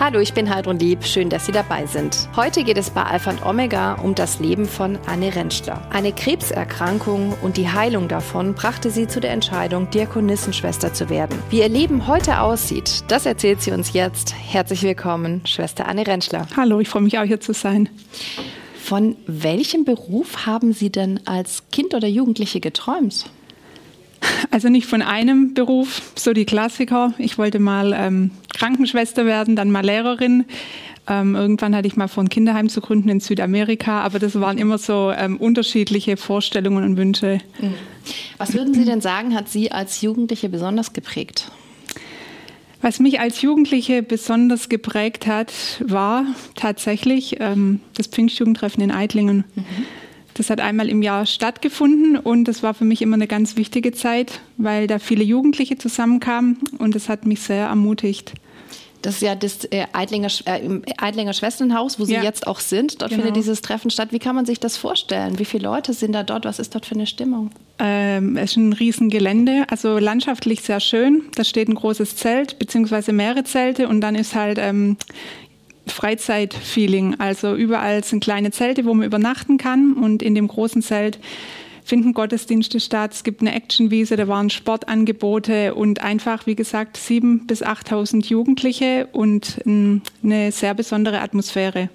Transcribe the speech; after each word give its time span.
Hallo, 0.00 0.18
ich 0.18 0.32
bin 0.32 0.48
Heidrun 0.48 0.78
Lieb. 0.78 1.04
Schön, 1.04 1.28
dass 1.28 1.44
Sie 1.44 1.52
dabei 1.52 1.84
sind. 1.84 2.26
Heute 2.34 2.64
geht 2.64 2.78
es 2.78 2.88
bei 2.88 3.02
Alpha 3.02 3.32
und 3.32 3.44
Omega 3.44 3.96
um 3.96 4.14
das 4.14 4.38
Leben 4.40 4.64
von 4.64 4.98
Anne 5.04 5.36
Rentschler. 5.36 5.86
Eine 5.90 6.12
Krebserkrankung 6.12 7.34
und 7.42 7.58
die 7.58 7.68
Heilung 7.68 8.08
davon 8.08 8.54
brachte 8.54 8.90
sie 8.90 9.06
zu 9.08 9.20
der 9.20 9.32
Entscheidung, 9.32 9.90
Diakonissenschwester 9.90 10.94
zu 10.94 11.10
werden. 11.10 11.38
Wie 11.50 11.58
ihr 11.58 11.68
Leben 11.68 12.06
heute 12.06 12.40
aussieht, 12.40 13.04
das 13.08 13.26
erzählt 13.26 13.60
sie 13.60 13.72
uns 13.72 13.92
jetzt. 13.92 14.34
Herzlich 14.34 14.82
willkommen, 14.84 15.42
Schwester 15.44 15.86
Anne 15.86 16.06
Rentschler. 16.06 16.46
Hallo, 16.56 16.80
ich 16.80 16.88
freue 16.88 17.02
mich 17.02 17.18
auch 17.18 17.24
hier 17.24 17.40
zu 17.40 17.52
sein. 17.52 17.90
Von 18.82 19.16
welchem 19.26 19.84
Beruf 19.84 20.46
haben 20.46 20.72
Sie 20.72 20.90
denn 20.90 21.20
als 21.26 21.64
Kind 21.72 21.92
oder 21.92 22.08
Jugendliche 22.08 22.60
geträumt? 22.60 23.26
Also 24.50 24.70
nicht 24.70 24.86
von 24.86 25.02
einem 25.02 25.52
Beruf, 25.52 26.00
so 26.14 26.32
die 26.32 26.46
Klassiker. 26.46 27.12
Ich 27.18 27.36
wollte 27.36 27.58
mal 27.58 27.92
ähm, 27.94 28.30
Krankenschwester 28.54 29.26
werden, 29.26 29.56
dann 29.56 29.70
mal 29.70 29.84
Lehrerin. 29.84 30.44
Ähm, 31.08 31.34
irgendwann 31.34 31.74
hatte 31.74 31.88
ich 31.88 31.96
mal 31.96 32.08
vor, 32.08 32.22
ein 32.24 32.28
Kinderheim 32.28 32.68
zu 32.68 32.80
gründen 32.80 33.08
in 33.08 33.20
Südamerika, 33.20 34.02
aber 34.02 34.18
das 34.18 34.38
waren 34.40 34.58
immer 34.58 34.78
so 34.78 35.10
ähm, 35.10 35.38
unterschiedliche 35.38 36.16
Vorstellungen 36.16 36.84
und 36.84 36.96
Wünsche. 36.96 37.40
Mhm. 37.60 37.74
Was 38.38 38.54
würden 38.54 38.74
Sie 38.74 38.84
denn 38.84 39.00
sagen, 39.00 39.34
hat 39.34 39.48
Sie 39.48 39.72
als 39.72 40.02
Jugendliche 40.02 40.48
besonders 40.48 40.92
geprägt? 40.92 41.50
Was 42.82 42.98
mich 42.98 43.20
als 43.20 43.42
Jugendliche 43.42 44.02
besonders 44.02 44.68
geprägt 44.68 45.26
hat, 45.26 45.52
war 45.80 46.24
tatsächlich 46.54 47.36
ähm, 47.40 47.80
das 47.94 48.06
Pfingstjugendtreffen 48.06 48.82
in 48.82 48.90
Eitlingen. 48.90 49.44
Mhm. 49.54 49.64
Das 50.34 50.50
hat 50.50 50.60
einmal 50.60 50.88
im 50.88 51.02
Jahr 51.02 51.26
stattgefunden 51.26 52.16
und 52.16 52.44
das 52.44 52.62
war 52.62 52.74
für 52.74 52.84
mich 52.84 53.02
immer 53.02 53.14
eine 53.14 53.26
ganz 53.26 53.56
wichtige 53.56 53.92
Zeit, 53.92 54.40
weil 54.56 54.86
da 54.86 54.98
viele 54.98 55.24
Jugendliche 55.24 55.76
zusammenkamen 55.78 56.58
und 56.78 56.94
das 56.94 57.08
hat 57.08 57.26
mich 57.26 57.40
sehr 57.40 57.66
ermutigt. 57.66 58.34
Das 59.02 59.14
ist 59.14 59.22
ja 59.22 59.34
das 59.34 59.64
äh, 59.64 59.86
Eidlinger, 59.92 60.28
äh, 60.44 60.60
Eidlinger 60.98 61.32
Schwesternhaus, 61.32 61.98
wo 61.98 62.04
Sie 62.04 62.14
ja. 62.14 62.22
jetzt 62.22 62.46
auch 62.46 62.60
sind. 62.60 63.00
Dort 63.00 63.10
genau. 63.10 63.22
findet 63.22 63.36
dieses 63.36 63.62
Treffen 63.62 63.90
statt. 63.90 64.08
Wie 64.10 64.18
kann 64.18 64.34
man 64.34 64.44
sich 64.44 64.60
das 64.60 64.76
vorstellen? 64.76 65.38
Wie 65.38 65.44
viele 65.44 65.64
Leute 65.64 65.94
sind 65.94 66.12
da 66.12 66.22
dort? 66.22 66.44
Was 66.44 66.58
ist 66.58 66.74
dort 66.74 66.84
für 66.84 66.94
eine 66.94 67.06
Stimmung? 67.06 67.50
Ähm, 67.78 68.36
es 68.36 68.52
ist 68.52 68.56
ein 68.58 68.72
Riesengelände, 68.74 69.64
also 69.68 69.98
landschaftlich 69.98 70.60
sehr 70.60 70.80
schön. 70.80 71.22
Da 71.34 71.44
steht 71.44 71.68
ein 71.68 71.74
großes 71.74 72.16
Zelt, 72.16 72.58
beziehungsweise 72.58 73.12
mehrere 73.12 73.44
Zelte 73.44 73.88
und 73.88 74.02
dann 74.02 74.14
ist 74.14 74.34
halt 74.34 74.58
ähm, 74.60 74.98
Freizeitfeeling. 75.86 77.20
Also 77.20 77.54
überall 77.54 78.04
sind 78.04 78.22
kleine 78.22 78.50
Zelte, 78.50 78.84
wo 78.84 78.94
man 78.94 79.06
übernachten 79.06 79.58
kann 79.58 79.94
und 79.94 80.22
in 80.22 80.34
dem 80.34 80.48
großen 80.48 80.82
Zelt 80.82 81.18
finden 81.82 82.12
Gottesdienste 82.12 82.78
statt. 82.78 83.12
Es 83.14 83.24
gibt 83.24 83.40
eine 83.40 83.54
Actionwiese, 83.54 84.16
da 84.16 84.28
waren 84.28 84.50
Sportangebote 84.50 85.74
und 85.74 86.00
einfach, 86.00 86.46
wie 86.46 86.54
gesagt, 86.54 86.96
7.000 86.96 87.46
bis 87.46 87.64
8.000 87.64 88.26
Jugendliche 88.26 89.08
und 89.12 89.60
eine 89.64 90.52
sehr 90.52 90.74
besondere 90.74 91.20
Atmosphäre. 91.20 91.88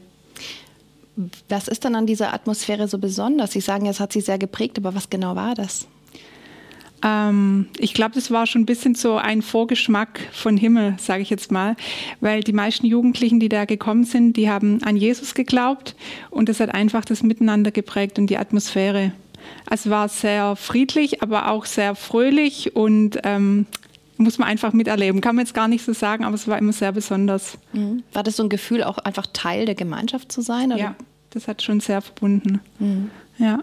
Was 1.48 1.70
ist 1.70 1.86
denn 1.86 1.96
an 1.96 2.08
dieser 2.08 2.34
Atmosphäre 2.34 2.90
so 2.90 2.98
besonders? 2.98 3.54
Sie 3.54 3.62
sagen, 3.62 3.86
es 3.86 4.02
hat 4.02 4.12
Sie 4.12 4.20
sehr 4.20 4.38
geprägt, 4.38 4.78
aber 4.78 4.96
was 4.96 5.10
genau 5.10 5.38
war 5.38 5.56
das? 5.56 5.88
Ähm, 7.06 7.68
ich 7.78 7.94
glaube, 7.94 8.16
das 8.16 8.32
war 8.32 8.48
schon 8.48 8.64
ein 8.64 8.66
bisschen 8.66 8.96
so 8.96 9.16
ein 9.16 9.44
Vorgeschmack 9.44 10.20
von 10.32 10.58
Himmel, 10.58 10.96
sage 10.98 11.22
ich 11.22 11.30
jetzt 11.30 11.52
mal, 11.52 11.76
weil 12.20 12.42
die 12.42 12.52
meisten 12.52 12.88
Jugendlichen, 12.88 13.40
die 13.40 13.48
da 13.48 13.66
gekommen 13.66 14.06
sind, 14.06 14.36
die 14.36 14.50
haben 14.50 14.82
an 14.84 14.98
Jesus 14.98 15.36
geglaubt 15.36 15.96
und 16.32 16.50
das 16.50 16.60
hat 16.60 16.74
einfach 16.74 17.06
das 17.06 17.22
Miteinander 17.22 17.70
geprägt 17.70 18.18
und 18.18 18.28
die 18.28 18.38
Atmosphäre. 18.38 19.12
Es 19.70 19.88
war 19.90 20.10
sehr 20.10 20.56
friedlich, 20.56 21.22
aber 21.22 21.52
auch 21.52 21.66
sehr 21.66 21.94
fröhlich 21.94 22.76
und 22.76 23.20
ähm, 23.24 23.68
muss 24.18 24.40
man 24.40 24.48
einfach 24.48 24.74
miterleben. 24.74 25.22
Kann 25.22 25.36
man 25.36 25.46
jetzt 25.46 25.54
gar 25.54 25.68
nicht 25.68 25.86
so 25.86 25.94
sagen, 25.94 26.24
aber 26.26 26.34
es 26.34 26.48
war 26.48 26.58
immer 26.58 26.74
sehr 26.74 26.92
besonders. 26.92 27.60
Mhm. 27.74 28.02
War 28.14 28.24
das 28.24 28.38
so 28.38 28.44
ein 28.44 28.50
Gefühl, 28.50 28.84
auch 28.84 28.98
einfach 28.98 29.28
Teil 29.32 29.68
der 29.68 29.76
Gemeinschaft 29.76 30.32
zu 30.32 30.42
sein? 30.42 30.72
Oder? 30.72 30.82
Ja, 30.82 30.96
das 31.30 31.48
hat 31.48 31.62
schon 31.62 31.82
sehr 31.82 32.02
verbunden. 32.02 32.62
Mhm. 32.80 33.12
Ja. 33.38 33.60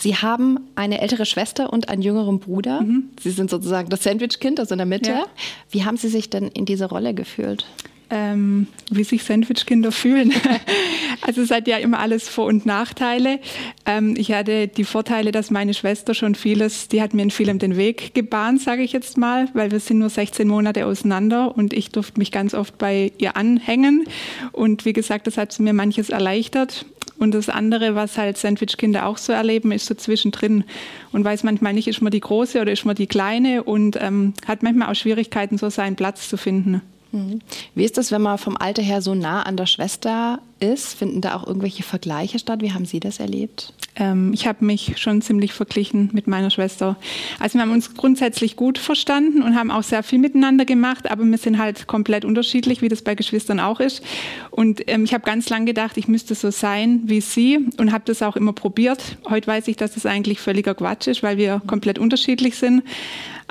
Sie 0.00 0.16
haben 0.16 0.60
eine 0.76 1.02
ältere 1.02 1.26
Schwester 1.26 1.72
und 1.72 1.90
einen 1.90 2.00
jüngeren 2.00 2.40
Bruder. 2.40 2.80
Mhm. 2.80 3.10
Sie 3.20 3.30
sind 3.30 3.50
sozusagen 3.50 3.90
das 3.90 4.02
Sandwich-Kind, 4.02 4.58
also 4.58 4.74
in 4.74 4.78
der 4.78 4.86
Mitte. 4.86 5.10
Ja. 5.10 5.26
Wie 5.70 5.84
haben 5.84 5.98
Sie 5.98 6.08
sich 6.08 6.30
denn 6.30 6.48
in 6.48 6.64
diese 6.64 6.86
Rolle 6.86 7.12
gefühlt? 7.12 7.66
Ähm, 8.12 8.66
wie 8.90 9.04
sich 9.04 9.22
Sandwich-Kinder 9.22 9.92
fühlen. 9.92 10.32
also 11.20 11.42
es 11.42 11.50
hat 11.50 11.68
ja 11.68 11.76
immer 11.76 12.00
alles 12.00 12.28
Vor- 12.28 12.46
und 12.46 12.64
Nachteile. 12.64 13.40
Ähm, 13.84 14.14
ich 14.16 14.32
hatte 14.32 14.68
die 14.68 14.84
Vorteile, 14.84 15.32
dass 15.32 15.50
meine 15.50 15.74
Schwester 15.74 16.14
schon 16.14 16.34
vieles, 16.34 16.88
die 16.88 17.02
hat 17.02 17.14
mir 17.14 17.22
in 17.22 17.30
vielem 17.30 17.58
den 17.58 17.76
Weg 17.76 18.14
gebahnt, 18.14 18.62
sage 18.62 18.82
ich 18.82 18.92
jetzt 18.92 19.18
mal, 19.18 19.48
weil 19.52 19.70
wir 19.70 19.78
sind 19.78 19.98
nur 19.98 20.08
16 20.08 20.48
Monate 20.48 20.86
auseinander 20.86 21.56
und 21.56 21.72
ich 21.72 21.90
durfte 21.90 22.18
mich 22.18 22.32
ganz 22.32 22.54
oft 22.54 22.78
bei 22.78 23.12
ihr 23.18 23.36
anhängen. 23.36 24.06
Und 24.50 24.86
wie 24.86 24.94
gesagt, 24.94 25.26
das 25.26 25.36
hat 25.36 25.56
mir 25.60 25.74
manches 25.74 26.08
erleichtert. 26.08 26.86
Und 27.20 27.34
das 27.34 27.50
andere, 27.50 27.94
was 27.94 28.16
halt 28.16 28.38
Sandwich-Kinder 28.38 29.04
auch 29.04 29.18
so 29.18 29.34
erleben, 29.34 29.72
ist 29.72 29.84
so 29.84 29.94
zwischendrin 29.94 30.64
und 31.12 31.22
weiß 31.22 31.42
manchmal 31.42 31.74
nicht, 31.74 31.86
ist 31.86 32.00
man 32.00 32.10
die 32.10 32.20
Große 32.20 32.58
oder 32.58 32.72
ist 32.72 32.86
man 32.86 32.96
die 32.96 33.06
Kleine 33.06 33.62
und 33.62 33.98
ähm, 34.00 34.32
hat 34.46 34.62
manchmal 34.62 34.90
auch 34.90 34.94
Schwierigkeiten, 34.94 35.58
so 35.58 35.68
seinen 35.68 35.96
Platz 35.96 36.30
zu 36.30 36.38
finden. 36.38 36.80
Mhm. 37.12 37.40
Wie 37.74 37.84
ist 37.84 37.98
das, 37.98 38.12
wenn 38.12 38.22
man 38.22 38.38
vom 38.38 38.56
Alter 38.56 38.82
her 38.82 39.02
so 39.02 39.14
nah 39.14 39.42
an 39.42 39.56
der 39.56 39.66
Schwester 39.66 40.40
ist? 40.60 40.94
Finden 40.94 41.20
da 41.20 41.34
auch 41.34 41.46
irgendwelche 41.46 41.82
Vergleiche 41.82 42.38
statt? 42.38 42.62
Wie 42.62 42.72
haben 42.72 42.84
Sie 42.84 43.00
das 43.00 43.18
erlebt? 43.18 43.72
Ähm, 43.96 44.32
ich 44.32 44.46
habe 44.46 44.64
mich 44.64 44.94
schon 44.98 45.20
ziemlich 45.20 45.52
verglichen 45.52 46.10
mit 46.12 46.26
meiner 46.26 46.50
Schwester. 46.50 46.96
Also 47.40 47.54
wir 47.54 47.62
haben 47.62 47.72
uns 47.72 47.94
grundsätzlich 47.94 48.54
gut 48.54 48.78
verstanden 48.78 49.42
und 49.42 49.56
haben 49.56 49.70
auch 49.70 49.82
sehr 49.82 50.02
viel 50.02 50.18
miteinander 50.18 50.64
gemacht, 50.64 51.10
aber 51.10 51.24
wir 51.24 51.38
sind 51.38 51.58
halt 51.58 51.86
komplett 51.86 52.24
unterschiedlich, 52.24 52.82
wie 52.82 52.88
das 52.88 53.02
bei 53.02 53.14
Geschwistern 53.14 53.58
auch 53.58 53.80
ist. 53.80 54.02
Und 54.50 54.82
ähm, 54.88 55.04
ich 55.04 55.12
habe 55.12 55.24
ganz 55.24 55.48
lange 55.48 55.66
gedacht, 55.66 55.96
ich 55.96 56.06
müsste 56.06 56.34
so 56.34 56.50
sein 56.50 57.02
wie 57.04 57.20
sie 57.20 57.58
und 57.78 57.92
habe 57.92 58.04
das 58.06 58.22
auch 58.22 58.36
immer 58.36 58.52
probiert. 58.52 59.18
Heute 59.28 59.48
weiß 59.48 59.66
ich, 59.68 59.76
dass 59.76 59.94
das 59.94 60.06
eigentlich 60.06 60.40
völliger 60.40 60.74
Quatsch 60.74 61.08
ist, 61.08 61.22
weil 61.22 61.36
wir 61.38 61.60
komplett 61.66 61.98
unterschiedlich 61.98 62.56
sind. 62.56 62.82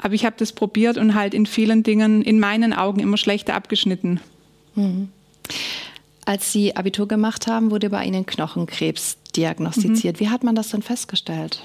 Aber 0.01 0.13
ich 0.13 0.25
habe 0.25 0.35
das 0.37 0.53
probiert 0.53 0.97
und 0.97 1.15
halt 1.15 1.33
in 1.33 1.45
vielen 1.45 1.83
Dingen 1.83 2.21
in 2.21 2.39
meinen 2.39 2.73
Augen 2.73 2.99
immer 2.99 3.17
schlechter 3.17 3.55
abgeschnitten. 3.55 4.19
Mhm. 4.75 5.09
Als 6.25 6.51
Sie 6.51 6.75
Abitur 6.75 7.07
gemacht 7.07 7.47
haben, 7.47 7.71
wurde 7.71 7.89
bei 7.89 8.05
Ihnen 8.05 8.25
Knochenkrebs 8.25 9.17
diagnostiziert. 9.35 10.17
Mhm. 10.17 10.19
Wie 10.19 10.29
hat 10.29 10.43
man 10.43 10.55
das 10.55 10.69
denn 10.69 10.81
festgestellt? 10.81 11.63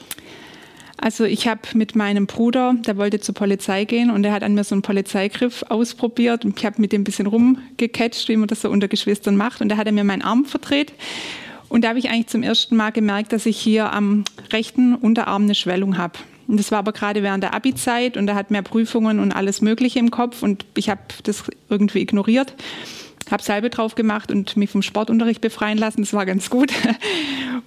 Also 0.97 1.25
ich 1.25 1.49
habe 1.49 1.61
mit 1.75 1.97
meinem 1.97 2.27
Bruder, 2.27 2.75
der 2.87 2.97
wollte 2.97 3.21
zur 3.21 3.34
Polizei 3.34 3.84
gehen 3.84 4.11
und 4.11 4.22
der 4.22 4.33
hat 4.33 4.43
an 4.43 4.55
mir 4.55 4.65
so 4.65 4.75
einen 4.75 4.83
Polizeigriff 4.83 5.65
ausprobiert 5.69 6.45
und 6.45 6.59
ich 6.59 6.65
habe 6.65 6.81
mit 6.81 6.93
dem 6.93 7.03
ein 7.03 7.05
bisschen 7.05 7.27
rumgecatcht, 7.27 8.28
wie 8.28 8.37
man 8.37 8.49
das 8.49 8.62
so 8.62 8.71
unter 8.71 8.89
Geschwistern 8.89 9.37
macht 9.37 9.61
und 9.61 9.69
da 9.69 9.77
hat 9.77 9.87
er 9.87 9.93
mir 9.93 10.05
meinen 10.05 10.22
Arm 10.22 10.45
verdreht 10.45 10.93
und 11.69 11.83
da 11.83 11.89
habe 11.89 11.99
ich 11.99 12.09
eigentlich 12.09 12.28
zum 12.28 12.43
ersten 12.43 12.77
Mal 12.77 12.91
gemerkt, 12.91 13.33
dass 13.33 13.45
ich 13.45 13.59
hier 13.59 13.93
am 13.93 14.25
rechten 14.53 14.95
Unterarm 14.95 15.43
eine 15.43 15.55
Schwellung 15.55 15.99
habe. 15.99 16.19
Und 16.47 16.59
das 16.59 16.71
war 16.71 16.78
aber 16.81 16.93
gerade 16.93 17.22
während 17.22 17.43
der 17.43 17.55
Abi-Zeit 17.55 18.16
und 18.16 18.28
er 18.28 18.34
hat 18.34 18.50
mehr 18.50 18.62
Prüfungen 18.62 19.19
und 19.19 19.32
alles 19.32 19.60
Mögliche 19.60 19.99
im 19.99 20.10
Kopf 20.10 20.43
und 20.43 20.65
ich 20.77 20.91
habe 20.91 21.00
das 21.22 21.44
irgendwie 21.69 22.00
ignoriert 22.00 22.55
habe 23.31 23.43
Salbe 23.43 23.71
drauf 23.71 23.94
gemacht 23.94 24.31
und 24.31 24.56
mich 24.56 24.71
vom 24.71 24.83
Sportunterricht 24.83 25.41
befreien 25.41 25.78
lassen. 25.78 26.03
Das 26.03 26.12
war 26.12 26.27
ganz 26.27 26.50
gut. 26.50 26.72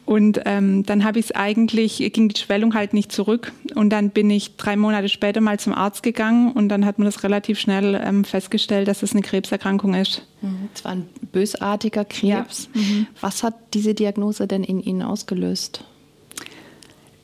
Und 0.06 0.40
ähm, 0.46 0.84
dann 0.86 1.04
habe 1.04 1.20
ich 1.20 1.26
es 1.26 1.32
eigentlich, 1.34 1.98
ging 2.14 2.30
die 2.30 2.40
Schwellung 2.40 2.74
halt 2.76 2.94
nicht 2.94 3.12
zurück. 3.12 3.52
Und 3.76 3.90
dann 3.90 4.12
bin 4.12 4.30
ich 4.30 4.56
drei 4.56 4.78
Monate 4.78 5.10
später 5.10 5.42
mal 5.42 5.60
zum 5.60 5.74
Arzt 5.74 6.02
gegangen 6.02 6.54
und 6.54 6.70
dann 6.70 6.86
hat 6.86 6.98
man 6.98 7.06
das 7.06 7.24
relativ 7.24 7.60
schnell 7.60 8.00
ähm, 8.02 8.24
festgestellt, 8.24 8.88
dass 8.88 9.04
es 9.04 9.12
eine 9.12 9.22
Krebserkrankung 9.22 9.96
ist. 9.96 10.26
Mhm. 10.42 10.70
Es 10.74 10.86
war 10.86 10.94
ein 10.94 11.10
bösartiger 11.34 12.06
Krebs. 12.06 12.70
Ja. 12.74 12.82
Mhm. 12.82 13.08
Was 13.20 13.44
hat 13.44 13.56
diese 13.74 13.94
Diagnose 13.94 14.48
denn 14.48 14.64
in 14.64 14.80
Ihnen 14.80 15.02
ausgelöst? 15.02 15.84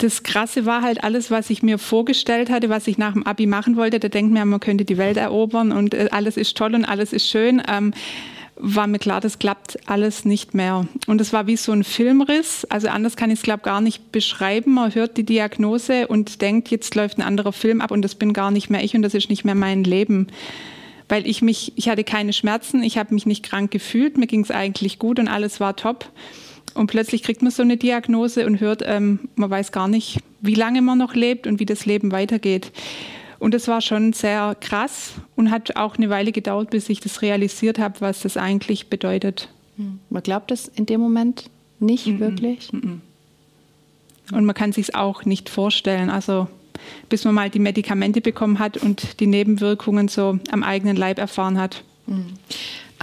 Das 0.04 0.24
Krasse 0.24 0.66
war 0.66 0.82
halt 0.82 1.04
alles, 1.04 1.32
was 1.32 1.50
ich 1.50 1.64
mir 1.64 1.78
vorgestellt 1.78 2.50
hatte, 2.50 2.70
was 2.70 2.88
ich 2.88 2.98
nach 2.98 3.14
dem 3.14 3.26
Abi 3.26 3.48
machen 3.48 3.78
wollte. 3.78 4.00
Da 4.00 4.10
denkt 4.10 4.34
man, 4.34 4.50
man 4.50 4.60
könnte 4.60 4.84
die 4.84 4.98
Welt 4.98 5.16
erobern 5.16 5.72
und 5.72 5.94
äh, 5.94 6.10
alles 6.12 6.36
ist 6.36 6.58
toll 6.58 6.76
und 6.76 6.84
alles 6.84 7.14
ist 7.14 7.30
schön. 7.30 7.64
Ähm, 7.72 7.94
war 8.58 8.86
mir 8.86 9.00
klar, 9.00 9.22
das 9.22 9.40
klappt 9.40 9.78
alles 9.90 10.26
nicht 10.26 10.54
mehr. 10.54 10.86
Und 11.08 11.22
es 11.22 11.32
war 11.32 11.48
wie 11.48 11.56
so 11.56 11.72
ein 11.72 11.86
Filmriss. 11.86 12.66
Also 12.66 12.90
anders 12.90 13.16
kann 13.16 13.32
ich 13.32 13.40
es, 13.40 13.44
glaube 13.44 13.64
gar 13.64 13.80
nicht 13.80 14.12
beschreiben. 14.12 14.74
Man 14.74 14.94
hört 14.94 15.16
die 15.16 15.24
Diagnose 15.24 16.08
und 16.08 16.42
denkt, 16.42 16.70
jetzt 16.70 16.94
läuft 16.96 17.18
ein 17.18 17.24
anderer 17.24 17.54
Film 17.54 17.80
ab 17.80 17.92
und 17.92 18.02
das 18.02 18.16
bin 18.16 18.34
gar 18.34 18.52
nicht 18.52 18.70
mehr 18.70 18.84
ich 18.84 18.96
und 18.96 19.04
das 19.04 19.14
ist 19.14 19.30
nicht 19.30 19.46
mehr 19.46 19.56
mein 19.56 19.86
Leben. 19.86 20.28
Weil 21.08 21.26
ich 21.28 21.42
mich, 21.42 21.72
ich 21.78 21.88
hatte 21.88 22.04
keine 22.04 22.34
Schmerzen, 22.34 22.84
ich 22.84 22.98
habe 22.98 23.14
mich 23.14 23.26
nicht 23.26 23.44
krank 23.44 23.72
gefühlt, 23.72 24.18
mir 24.18 24.28
ging 24.28 24.42
es 24.42 24.52
eigentlich 24.52 25.00
gut 25.00 25.18
und 25.18 25.30
alles 25.30 25.62
war 25.62 25.78
top. 25.78 26.10
Und 26.74 26.88
plötzlich 26.88 27.24
kriegt 27.24 27.42
man 27.42 27.52
so 27.52 27.62
eine 27.62 27.78
Diagnose 27.78 28.46
und 28.46 28.60
hört, 28.60 28.82
ähm, 28.86 29.30
man 29.36 29.50
weiß 29.50 29.72
gar 29.72 29.88
nicht, 29.88 30.20
wie 30.42 30.56
lange 30.56 30.82
man 30.82 30.98
noch 30.98 31.14
lebt 31.14 31.48
und 31.48 31.60
wie 31.60 31.66
das 31.66 31.86
Leben 31.86 32.12
weitergeht. 32.12 32.72
Und 33.40 33.54
das 33.54 33.68
war 33.68 33.82
schon 33.82 34.14
sehr 34.14 34.56
krass 34.60 35.14
und 35.36 35.52
hat 35.52 35.76
auch 35.76 35.98
eine 35.98 36.10
Weile 36.10 36.32
gedauert, 36.32 36.70
bis 36.70 36.90
ich 36.90 37.00
das 37.00 37.22
realisiert 37.22 37.78
habe, 37.78 38.00
was 38.00 38.22
das 38.22 38.38
eigentlich 38.38 38.88
bedeutet. 38.90 39.50
Hm. 39.78 40.00
Man 40.10 40.24
glaubt 40.24 40.52
es 40.52 40.68
in 40.68 40.86
dem 40.86 41.02
Moment 41.02 41.50
nicht 41.80 42.08
mm 42.08 42.12
-mm. 42.12 42.20
wirklich. 42.20 42.74
Mm 42.74 43.02
und 44.32 44.46
man 44.46 44.56
kann 44.56 44.72
sich 44.72 44.96
auch 44.96 45.26
nicht 45.26 45.50
vorstellen. 45.50 46.10
Also 46.10 46.48
bis 47.10 47.26
man 47.26 47.36
mal 47.36 47.50
die 47.50 47.60
Medikamente 47.60 48.22
bekommen 48.22 48.60
hat 48.60 48.78
und 48.78 49.20
die 49.20 49.28
Nebenwirkungen 49.28 50.08
so 50.08 50.40
am 50.52 50.64
eigenen 50.64 50.98
Leib 50.98 51.20
erfahren 51.20 51.60
hat. 51.60 51.84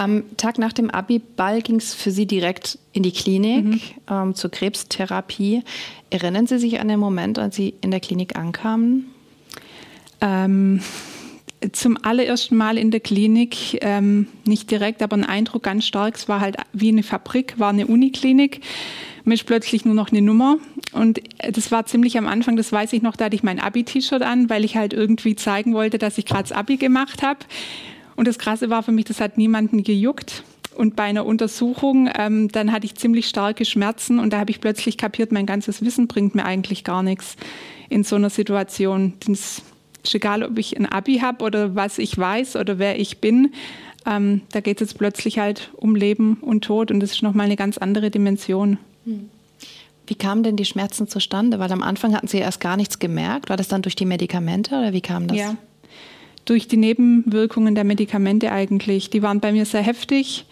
Am 0.01 0.35
Tag 0.35 0.57
nach 0.57 0.73
dem 0.73 0.89
Abi-Ball 0.89 1.61
ging 1.61 1.75
es 1.75 1.93
für 1.93 2.09
Sie 2.09 2.25
direkt 2.25 2.79
in 2.91 3.03
die 3.03 3.11
Klinik 3.11 3.65
mhm. 3.65 3.81
ähm, 4.09 4.33
zur 4.33 4.49
Krebstherapie. 4.49 5.61
Erinnern 6.09 6.47
Sie 6.47 6.57
sich 6.57 6.79
an 6.79 6.87
den 6.87 6.99
Moment, 6.99 7.37
als 7.37 7.55
Sie 7.55 7.75
in 7.81 7.91
der 7.91 7.99
Klinik 7.99 8.35
ankamen? 8.35 9.11
Ähm, 10.19 10.81
zum 11.71 12.03
allerersten 12.03 12.57
Mal 12.57 12.79
in 12.79 12.89
der 12.89 12.99
Klinik, 12.99 13.77
ähm, 13.81 14.25
nicht 14.43 14.71
direkt, 14.71 15.03
aber 15.03 15.15
ein 15.17 15.23
Eindruck 15.23 15.61
ganz 15.61 15.85
stark. 15.85 16.15
Es 16.15 16.27
war 16.27 16.41
halt 16.41 16.57
wie 16.73 16.89
eine 16.89 17.03
Fabrik, 17.03 17.59
war 17.59 17.69
eine 17.69 17.85
Uniklinik. 17.85 18.61
Mir 19.23 19.35
ist 19.35 19.45
plötzlich 19.45 19.85
nur 19.85 19.93
noch 19.93 20.09
eine 20.09 20.23
Nummer. 20.23 20.57
Und 20.93 21.21
das 21.47 21.71
war 21.71 21.85
ziemlich 21.85 22.17
am 22.17 22.27
Anfang, 22.27 22.55
das 22.55 22.71
weiß 22.71 22.91
ich 22.93 23.03
noch, 23.03 23.15
da 23.15 23.25
hatte 23.25 23.35
ich 23.35 23.43
mein 23.43 23.59
Abi-T-Shirt 23.59 24.23
an, 24.23 24.49
weil 24.49 24.65
ich 24.65 24.75
halt 24.75 24.93
irgendwie 24.93 25.35
zeigen 25.35 25.75
wollte, 25.75 25.99
dass 25.99 26.17
ich 26.17 26.25
gerade 26.25 26.49
das 26.49 26.53
Abi 26.53 26.77
gemacht 26.77 27.21
habe. 27.21 27.41
Und 28.21 28.27
das 28.27 28.37
Krasse 28.37 28.69
war 28.69 28.83
für 28.83 28.91
mich, 28.91 29.05
das 29.05 29.19
hat 29.19 29.39
niemanden 29.39 29.81
gejuckt. 29.81 30.43
Und 30.75 30.95
bei 30.95 31.05
einer 31.05 31.25
Untersuchung, 31.25 32.07
ähm, 32.15 32.49
dann 32.49 32.71
hatte 32.71 32.85
ich 32.85 32.93
ziemlich 32.93 33.27
starke 33.27 33.65
Schmerzen 33.65 34.19
und 34.19 34.31
da 34.31 34.37
habe 34.37 34.51
ich 34.51 34.61
plötzlich 34.61 34.95
kapiert, 34.95 35.31
mein 35.31 35.47
ganzes 35.47 35.83
Wissen 35.83 36.05
bringt 36.05 36.35
mir 36.35 36.45
eigentlich 36.45 36.83
gar 36.83 37.01
nichts 37.01 37.35
in 37.89 38.03
so 38.03 38.17
einer 38.17 38.29
Situation. 38.29 39.13
Das 39.21 39.63
ist 40.03 40.13
egal, 40.13 40.43
ob 40.43 40.59
ich 40.59 40.77
ein 40.77 40.85
Abi 40.85 41.17
habe 41.17 41.43
oder 41.43 41.73
was 41.73 41.97
ich 41.97 42.15
weiß 42.15 42.57
oder 42.57 42.77
wer 42.77 42.99
ich 42.99 43.21
bin. 43.21 43.53
Ähm, 44.05 44.41
da 44.51 44.59
geht 44.59 44.79
es 44.79 44.89
jetzt 44.91 44.99
plötzlich 44.99 45.39
halt 45.39 45.71
um 45.75 45.95
Leben 45.95 46.37
und 46.41 46.63
Tod 46.63 46.91
und 46.91 46.99
das 46.99 47.13
ist 47.13 47.23
nochmal 47.23 47.47
eine 47.47 47.55
ganz 47.55 47.79
andere 47.79 48.11
Dimension. 48.11 48.77
Hm. 49.05 49.31
Wie 50.05 50.13
kamen 50.13 50.43
denn 50.43 50.57
die 50.57 50.65
Schmerzen 50.65 51.07
zustande? 51.07 51.57
Weil 51.57 51.71
am 51.71 51.81
Anfang 51.81 52.15
hatten 52.15 52.27
Sie 52.27 52.37
erst 52.37 52.59
gar 52.59 52.77
nichts 52.77 52.99
gemerkt. 52.99 53.49
War 53.49 53.57
das 53.57 53.67
dann 53.67 53.81
durch 53.81 53.95
die 53.95 54.05
Medikamente 54.05 54.75
oder 54.75 54.93
wie 54.93 55.01
kam 55.01 55.25
das? 55.25 55.37
Ja, 55.39 55.57
durch 56.45 56.67
die 56.67 56.77
Nebenwirkungen 56.77 57.75
der 57.75 57.83
Medikamente 57.83 58.51
eigentlich. 58.51 59.09
Die 59.09 59.21
waren 59.21 59.39
bei 59.39 59.51
mir 59.51 59.65
sehr 59.65 59.81
heftig, 59.81 60.45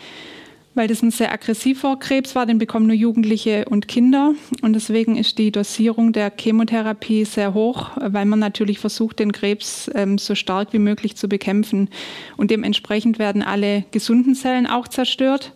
weil 0.75 0.87
das 0.87 1.01
ein 1.01 1.11
sehr 1.11 1.33
aggressiver 1.33 1.97
Krebs 1.97 2.35
war. 2.35 2.45
Den 2.45 2.57
bekommen 2.57 2.87
nur 2.87 2.95
Jugendliche 2.95 3.65
und 3.65 3.87
Kinder. 3.87 4.33
Und 4.61 4.73
deswegen 4.73 5.17
ist 5.17 5.37
die 5.37 5.51
Dosierung 5.51 6.13
der 6.13 6.31
Chemotherapie 6.37 7.25
sehr 7.25 7.53
hoch, 7.53 7.91
weil 7.99 8.25
man 8.25 8.39
natürlich 8.39 8.79
versucht, 8.79 9.19
den 9.19 9.31
Krebs 9.31 9.89
ähm, 9.95 10.17
so 10.17 10.35
stark 10.35 10.73
wie 10.73 10.79
möglich 10.79 11.15
zu 11.15 11.27
bekämpfen. 11.27 11.89
Und 12.37 12.51
dementsprechend 12.51 13.19
werden 13.19 13.41
alle 13.41 13.83
gesunden 13.91 14.35
Zellen 14.35 14.67
auch 14.67 14.87
zerstört. 14.87 15.53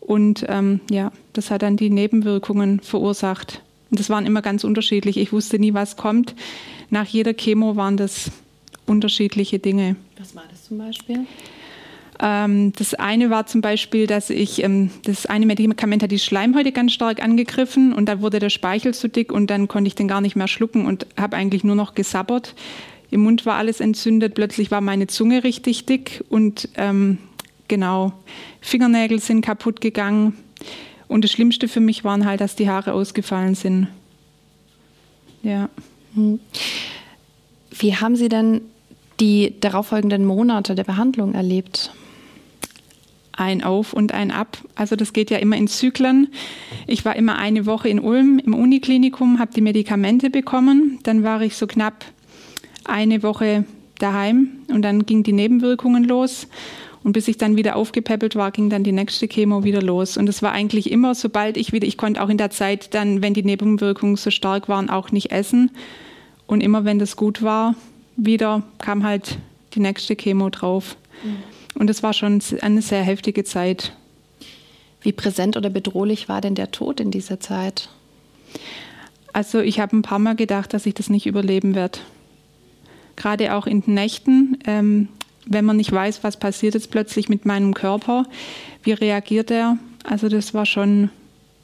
Und 0.00 0.44
ähm, 0.48 0.80
ja, 0.90 1.12
das 1.32 1.50
hat 1.50 1.62
dann 1.62 1.76
die 1.76 1.90
Nebenwirkungen 1.90 2.80
verursacht. 2.80 3.62
Und 3.90 3.98
das 3.98 4.10
waren 4.10 4.26
immer 4.26 4.42
ganz 4.42 4.62
unterschiedlich. 4.64 5.16
Ich 5.16 5.32
wusste 5.32 5.58
nie, 5.58 5.74
was 5.74 5.96
kommt. 5.96 6.34
Nach 6.90 7.06
jeder 7.06 7.34
Chemo 7.34 7.76
waren 7.76 7.96
das 7.96 8.30
unterschiedliche 8.90 9.58
Dinge. 9.58 9.96
Was 10.18 10.34
war 10.34 10.44
das 10.50 10.64
zum 10.64 10.78
Beispiel? 10.78 11.26
Ähm, 12.22 12.72
das 12.76 12.92
eine 12.94 13.30
war 13.30 13.46
zum 13.46 13.62
Beispiel, 13.62 14.06
dass 14.06 14.28
ich, 14.28 14.62
ähm, 14.62 14.90
das 15.04 15.24
eine 15.26 15.46
Medikament 15.46 16.02
hat 16.02 16.10
die 16.10 16.18
Schleimhäute 16.18 16.72
ganz 16.72 16.92
stark 16.92 17.22
angegriffen 17.22 17.94
und 17.94 18.06
da 18.06 18.20
wurde 18.20 18.38
der 18.38 18.50
Speichel 18.50 18.92
zu 18.92 19.08
dick 19.08 19.32
und 19.32 19.48
dann 19.48 19.68
konnte 19.68 19.88
ich 19.88 19.94
den 19.94 20.08
gar 20.08 20.20
nicht 20.20 20.36
mehr 20.36 20.48
schlucken 20.48 20.84
und 20.84 21.06
habe 21.18 21.36
eigentlich 21.36 21.64
nur 21.64 21.76
noch 21.76 21.94
gesabbert. 21.94 22.54
Im 23.10 23.22
Mund 23.22 23.46
war 23.46 23.56
alles 23.56 23.80
entzündet, 23.80 24.34
plötzlich 24.34 24.70
war 24.70 24.82
meine 24.82 25.06
Zunge 25.06 25.44
richtig 25.44 25.86
dick 25.86 26.22
und 26.28 26.68
ähm, 26.76 27.18
genau, 27.68 28.12
Fingernägel 28.60 29.18
sind 29.18 29.40
kaputt 29.40 29.80
gegangen. 29.80 30.34
Und 31.08 31.24
das 31.24 31.32
Schlimmste 31.32 31.66
für 31.66 31.80
mich 31.80 32.04
waren 32.04 32.24
halt, 32.24 32.40
dass 32.40 32.54
die 32.54 32.68
Haare 32.68 32.92
ausgefallen 32.92 33.54
sind. 33.54 33.88
Ja. 35.42 35.68
Hm. 36.14 36.38
Wie 37.70 37.96
haben 37.96 38.14
Sie 38.14 38.28
denn 38.28 38.60
die 39.20 39.54
darauffolgenden 39.60 40.24
Monate 40.24 40.74
der 40.74 40.84
Behandlung 40.84 41.34
erlebt? 41.34 41.92
Ein 43.32 43.62
Auf 43.62 43.92
und 43.92 44.12
ein 44.12 44.30
Ab. 44.30 44.58
Also 44.74 44.96
das 44.96 45.12
geht 45.12 45.30
ja 45.30 45.38
immer 45.38 45.56
in 45.56 45.68
Zyklen. 45.68 46.28
Ich 46.86 47.04
war 47.04 47.16
immer 47.16 47.38
eine 47.38 47.64
Woche 47.64 47.88
in 47.88 48.00
Ulm 48.00 48.38
im 48.38 48.54
Uniklinikum, 48.54 49.38
habe 49.38 49.54
die 49.54 49.60
Medikamente 49.60 50.30
bekommen. 50.30 50.98
Dann 51.04 51.22
war 51.22 51.40
ich 51.42 51.56
so 51.56 51.66
knapp 51.66 52.04
eine 52.84 53.22
Woche 53.22 53.64
daheim 53.98 54.48
und 54.68 54.82
dann 54.82 55.06
ging 55.06 55.22
die 55.22 55.32
Nebenwirkungen 55.32 56.04
los. 56.04 56.48
Und 57.02 57.12
bis 57.12 57.28
ich 57.28 57.38
dann 57.38 57.56
wieder 57.56 57.76
aufgepäppelt 57.76 58.36
war, 58.36 58.50
ging 58.50 58.68
dann 58.68 58.84
die 58.84 58.92
nächste 58.92 59.26
Chemo 59.26 59.64
wieder 59.64 59.80
los. 59.80 60.18
Und 60.18 60.28
es 60.28 60.42
war 60.42 60.52
eigentlich 60.52 60.90
immer, 60.90 61.14
sobald 61.14 61.56
ich 61.56 61.72
wieder, 61.72 61.86
ich 61.86 61.96
konnte 61.96 62.22
auch 62.22 62.28
in 62.28 62.36
der 62.36 62.50
Zeit 62.50 62.94
dann, 62.94 63.22
wenn 63.22 63.32
die 63.32 63.42
Nebenwirkungen 63.42 64.16
so 64.16 64.30
stark 64.30 64.68
waren, 64.68 64.90
auch 64.90 65.10
nicht 65.10 65.30
essen. 65.30 65.70
Und 66.46 66.62
immer 66.62 66.84
wenn 66.84 66.98
das 66.98 67.16
gut 67.16 67.42
war, 67.42 67.74
wieder 68.24 68.62
kam 68.78 69.04
halt 69.04 69.38
die 69.74 69.80
nächste 69.80 70.16
Chemo 70.16 70.50
drauf. 70.50 70.96
Mhm. 71.24 71.80
Und 71.80 71.90
es 71.90 72.02
war 72.02 72.12
schon 72.12 72.42
eine 72.60 72.82
sehr 72.82 73.02
heftige 73.02 73.44
Zeit. 73.44 73.92
Wie 75.02 75.12
präsent 75.12 75.56
oder 75.56 75.70
bedrohlich 75.70 76.28
war 76.28 76.40
denn 76.40 76.54
der 76.54 76.70
Tod 76.70 77.00
in 77.00 77.10
dieser 77.10 77.40
Zeit? 77.40 77.88
Also 79.32 79.60
ich 79.60 79.80
habe 79.80 79.96
ein 79.96 80.02
paar 80.02 80.18
Mal 80.18 80.36
gedacht, 80.36 80.74
dass 80.74 80.86
ich 80.86 80.94
das 80.94 81.08
nicht 81.08 81.26
überleben 81.26 81.74
werde. 81.74 82.00
Gerade 83.16 83.54
auch 83.54 83.66
in 83.66 83.82
den 83.82 83.94
Nächten, 83.94 84.58
ähm, 84.66 85.08
wenn 85.46 85.64
man 85.64 85.76
nicht 85.76 85.92
weiß, 85.92 86.22
was 86.22 86.38
passiert 86.38 86.74
jetzt 86.74 86.90
plötzlich 86.90 87.28
mit 87.28 87.46
meinem 87.46 87.74
Körper, 87.74 88.26
wie 88.82 88.92
reagiert 88.92 89.50
er. 89.50 89.78
Also 90.04 90.28
das 90.28 90.52
war 90.52 90.66
schon 90.66 91.10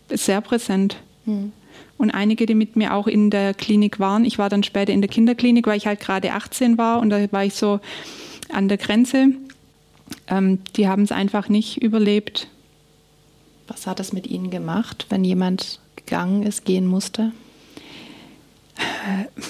sehr 0.09 0.41
präsent. 0.41 0.97
Mhm 1.25 1.53
und 1.99 2.11
einige, 2.11 2.47
die 2.47 2.55
mit 2.55 2.77
mir 2.77 2.95
auch 2.95 3.07
in 3.07 3.31
der 3.31 3.55
Klinik 3.55 3.99
waren. 3.99 4.25
Ich 4.25 4.39
war 4.39 4.49
dann 4.49 4.63
später 4.63 4.93
in 4.93 5.01
der 5.01 5.11
Kinderklinik, 5.11 5.67
weil 5.67 5.77
ich 5.77 5.87
halt 5.87 6.01
gerade 6.01 6.33
18 6.33 6.79
war 6.79 7.01
und 7.01 7.11
da 7.11 7.31
war 7.33 7.45
ich 7.45 7.55
so 7.55 7.81
an 8.53 8.69
der 8.69 8.79
Grenze. 8.79 9.29
Ähm, 10.29 10.61
die 10.77 10.89
haben 10.89 11.03
es 11.03 11.13
einfach 11.13 11.49
nicht 11.49 11.83
überlebt. 11.83 12.49
Was 13.67 13.87
hat 13.87 13.99
es 13.99 14.13
mit 14.13 14.27
Ihnen 14.27 14.51
gemacht, 14.51 15.07
wenn 15.09 15.25
jemand 15.25 15.81
gegangen 15.97 16.43
ist, 16.43 16.65
gehen 16.65 16.87
musste? 16.87 17.33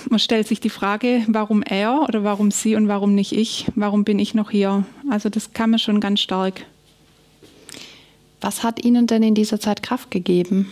Man 0.08 0.20
stellt 0.20 0.46
sich 0.46 0.60
die 0.60 0.70
Frage, 0.70 1.24
warum 1.26 1.62
er 1.62 2.02
oder 2.08 2.22
warum 2.22 2.50
sie 2.50 2.76
und 2.76 2.88
warum 2.88 3.14
nicht 3.14 3.32
ich? 3.32 3.66
Warum 3.74 4.04
bin 4.04 4.18
ich 4.18 4.34
noch 4.34 4.50
hier? 4.50 4.84
Also 5.10 5.28
das 5.28 5.52
kam 5.52 5.70
mir 5.70 5.78
schon 5.78 6.00
ganz 6.00 6.20
stark. 6.20 6.64
Was 8.40 8.62
hat 8.62 8.84
Ihnen 8.84 9.06
denn 9.06 9.22
in 9.22 9.34
dieser 9.34 9.58
Zeit 9.58 9.82
Kraft 9.82 10.10
gegeben? 10.10 10.70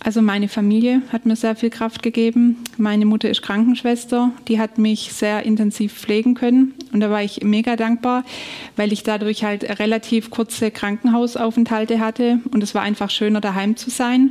Also 0.00 0.22
meine 0.22 0.48
Familie 0.48 1.02
hat 1.12 1.26
mir 1.26 1.34
sehr 1.34 1.56
viel 1.56 1.70
Kraft 1.70 2.02
gegeben. 2.02 2.56
Meine 2.76 3.04
Mutter 3.04 3.28
ist 3.28 3.42
Krankenschwester, 3.42 4.30
die 4.46 4.60
hat 4.60 4.78
mich 4.78 5.12
sehr 5.12 5.42
intensiv 5.42 5.92
pflegen 5.92 6.34
können 6.34 6.74
und 6.92 7.00
da 7.00 7.10
war 7.10 7.22
ich 7.22 7.42
mega 7.42 7.74
dankbar, 7.74 8.24
weil 8.76 8.92
ich 8.92 9.02
dadurch 9.02 9.42
halt 9.42 9.80
relativ 9.80 10.30
kurze 10.30 10.70
Krankenhausaufenthalte 10.70 11.98
hatte 11.98 12.38
und 12.52 12.62
es 12.62 12.74
war 12.74 12.82
einfach 12.82 13.10
schöner 13.10 13.40
daheim 13.40 13.76
zu 13.76 13.90
sein. 13.90 14.30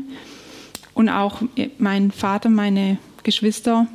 Und 0.93 1.09
auch 1.09 1.41
mein 1.77 2.11
Vater, 2.11 2.49
meine 2.49 2.97
Geschwister, 3.23 3.87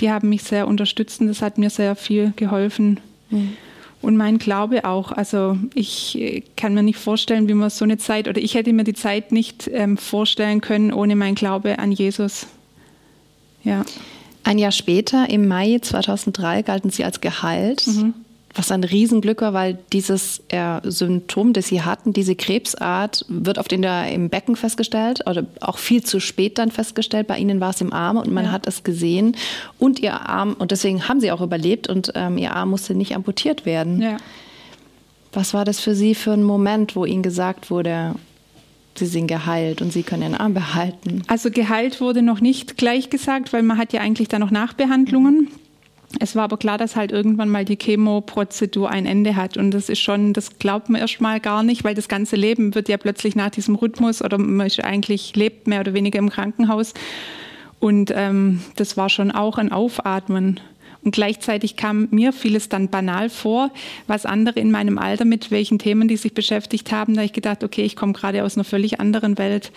die 0.00 0.10
haben 0.10 0.28
mich 0.28 0.44
sehr 0.44 0.66
unterstützt 0.68 1.20
und 1.20 1.26
das 1.26 1.42
hat 1.42 1.58
mir 1.58 1.68
sehr 1.68 1.96
viel 1.96 2.32
geholfen. 2.36 3.00
Mhm. 3.28 3.56
Und 4.02 4.16
mein 4.16 4.38
Glaube 4.38 4.84
auch. 4.84 5.12
Also 5.12 5.56
ich 5.74 6.18
äh, 6.18 6.42
kann 6.56 6.74
mir 6.74 6.82
nicht 6.82 6.98
vorstellen, 6.98 7.48
wie 7.48 7.54
man 7.54 7.70
so 7.70 7.84
eine 7.84 7.98
Zeit, 7.98 8.28
oder 8.28 8.40
ich 8.40 8.54
hätte 8.54 8.72
mir 8.72 8.84
die 8.84 8.94
Zeit 8.94 9.32
nicht 9.32 9.70
ähm, 9.72 9.96
vorstellen 9.96 10.60
können 10.60 10.92
ohne 10.92 11.16
mein 11.16 11.34
Glaube 11.34 11.78
an 11.78 11.92
Jesus. 11.92 12.46
Ja. 13.62 13.84
Ein 14.44 14.58
Jahr 14.58 14.72
später, 14.72 15.30
im 15.30 15.46
Mai 15.46 15.78
2003, 15.80 16.62
galten 16.62 16.90
Sie 16.90 17.04
als 17.04 17.20
geheilt. 17.20 17.86
Mhm 17.86 18.14
was 18.54 18.70
ein 18.70 18.84
Riesenglück 18.84 19.40
war, 19.40 19.54
weil 19.54 19.78
dieses 19.92 20.42
äh, 20.48 20.80
Symptom, 20.84 21.52
das 21.52 21.68
sie 21.68 21.82
hatten, 21.82 22.12
diese 22.12 22.34
Krebsart, 22.34 23.24
wird 23.28 23.58
oft 23.58 23.72
in 23.72 23.82
der, 23.82 24.12
im 24.12 24.28
Becken 24.28 24.56
festgestellt 24.56 25.26
oder 25.26 25.46
auch 25.60 25.78
viel 25.78 26.02
zu 26.02 26.20
spät 26.20 26.58
dann 26.58 26.70
festgestellt. 26.70 27.26
Bei 27.26 27.38
ihnen 27.38 27.60
war 27.60 27.70
es 27.70 27.80
im 27.80 27.92
Arm 27.92 28.18
und 28.18 28.30
man 28.30 28.46
ja. 28.46 28.52
hat 28.52 28.66
es 28.66 28.84
gesehen. 28.84 29.36
Und 29.78 30.00
ihr 30.00 30.28
Arm, 30.28 30.54
und 30.58 30.70
deswegen 30.70 31.08
haben 31.08 31.20
sie 31.20 31.32
auch 31.32 31.40
überlebt 31.40 31.88
und 31.88 32.12
ähm, 32.14 32.36
ihr 32.36 32.54
Arm 32.54 32.70
musste 32.70 32.94
nicht 32.94 33.14
amputiert 33.14 33.64
werden. 33.64 34.02
Ja. 34.02 34.16
Was 35.32 35.54
war 35.54 35.64
das 35.64 35.80
für 35.80 35.94
Sie 35.94 36.14
für 36.14 36.32
ein 36.32 36.42
Moment, 36.42 36.94
wo 36.94 37.06
Ihnen 37.06 37.22
gesagt 37.22 37.70
wurde, 37.70 38.14
Sie 38.94 39.06
sind 39.06 39.28
geheilt 39.28 39.80
und 39.80 39.90
Sie 39.90 40.02
können 40.02 40.22
Ihren 40.22 40.34
Arm 40.34 40.52
behalten? 40.52 41.22
Also 41.26 41.50
geheilt 41.50 42.02
wurde 42.02 42.20
noch 42.20 42.40
nicht 42.40 42.76
gleich 42.76 43.08
gesagt, 43.08 43.54
weil 43.54 43.62
man 43.62 43.78
hat 43.78 43.94
ja 43.94 44.02
eigentlich 44.02 44.28
da 44.28 44.38
noch 44.38 44.50
Nachbehandlungen. 44.50 45.34
Mhm. 45.34 45.61
Es 46.18 46.36
war 46.36 46.44
aber 46.44 46.56
klar, 46.56 46.78
dass 46.78 46.94
halt 46.94 47.10
irgendwann 47.10 47.48
mal 47.48 47.64
die 47.64 47.78
Chemoprozedur 47.78 48.90
ein 48.90 49.06
Ende 49.06 49.36
hat. 49.36 49.56
Und 49.56 49.70
das 49.70 49.88
ist 49.88 50.00
schon, 50.00 50.32
das 50.32 50.58
glaubt 50.58 50.88
man 50.88 51.00
erstmal 51.00 51.40
gar 51.40 51.62
nicht, 51.62 51.84
weil 51.84 51.94
das 51.94 52.08
ganze 52.08 52.36
Leben 52.36 52.74
wird 52.74 52.88
ja 52.88 52.96
plötzlich 52.96 53.34
nach 53.34 53.50
diesem 53.50 53.74
Rhythmus 53.74 54.22
oder 54.22 54.38
man 54.38 54.66
ist 54.66 54.82
eigentlich 54.82 55.34
lebt 55.36 55.66
mehr 55.66 55.80
oder 55.80 55.94
weniger 55.94 56.18
im 56.18 56.30
Krankenhaus. 56.30 56.92
Und 57.80 58.12
ähm, 58.14 58.60
das 58.76 58.96
war 58.96 59.08
schon 59.08 59.30
auch 59.30 59.58
ein 59.58 59.72
Aufatmen. 59.72 60.60
Und 61.04 61.10
gleichzeitig 61.12 61.76
kam 61.76 62.08
mir 62.12 62.32
vieles 62.32 62.68
dann 62.68 62.88
banal 62.88 63.28
vor, 63.28 63.70
was 64.06 64.24
andere 64.24 64.60
in 64.60 64.70
meinem 64.70 64.98
Alter 64.98 65.24
mit 65.24 65.50
welchen 65.50 65.80
Themen 65.80 66.06
die 66.06 66.16
sich 66.16 66.32
beschäftigt 66.34 66.92
haben. 66.92 67.16
Da 67.16 67.22
ich 67.22 67.32
gedacht, 67.32 67.64
okay, 67.64 67.82
ich 67.82 67.96
komme 67.96 68.12
gerade 68.12 68.44
aus 68.44 68.56
einer 68.56 68.64
völlig 68.64 69.00
anderen 69.00 69.36
Welt. 69.38 69.72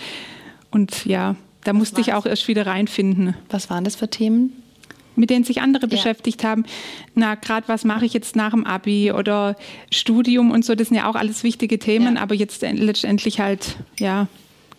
Und 0.69 1.05
ja, 1.05 1.35
da 1.63 1.71
was 1.71 1.79
musste 1.79 2.01
ich 2.01 2.13
auch 2.13 2.27
erst 2.27 2.47
wieder 2.47 2.67
reinfinden. 2.67 3.35
Was 3.49 3.71
waren 3.71 3.83
das 3.83 3.95
für 3.95 4.09
Themen? 4.09 4.53
Mit 5.15 5.29
denen 5.29 5.43
sich 5.43 5.61
andere 5.61 5.83
ja. 5.83 5.89
beschäftigt 5.89 6.43
haben. 6.43 6.65
Na, 7.13 7.35
gerade 7.35 7.67
was 7.67 7.83
mache 7.83 8.05
ich 8.05 8.13
jetzt 8.13 8.35
nach 8.35 8.51
dem 8.51 8.65
Abi 8.65 9.11
oder 9.11 9.55
Studium 9.91 10.51
und 10.51 10.65
so, 10.65 10.75
das 10.75 10.89
sind 10.89 10.97
ja 10.97 11.09
auch 11.09 11.15
alles 11.15 11.43
wichtige 11.43 11.79
Themen, 11.79 12.15
ja. 12.15 12.21
aber 12.21 12.35
jetzt 12.35 12.61
letztendlich 12.61 13.39
halt, 13.39 13.77
ja, 13.99 14.27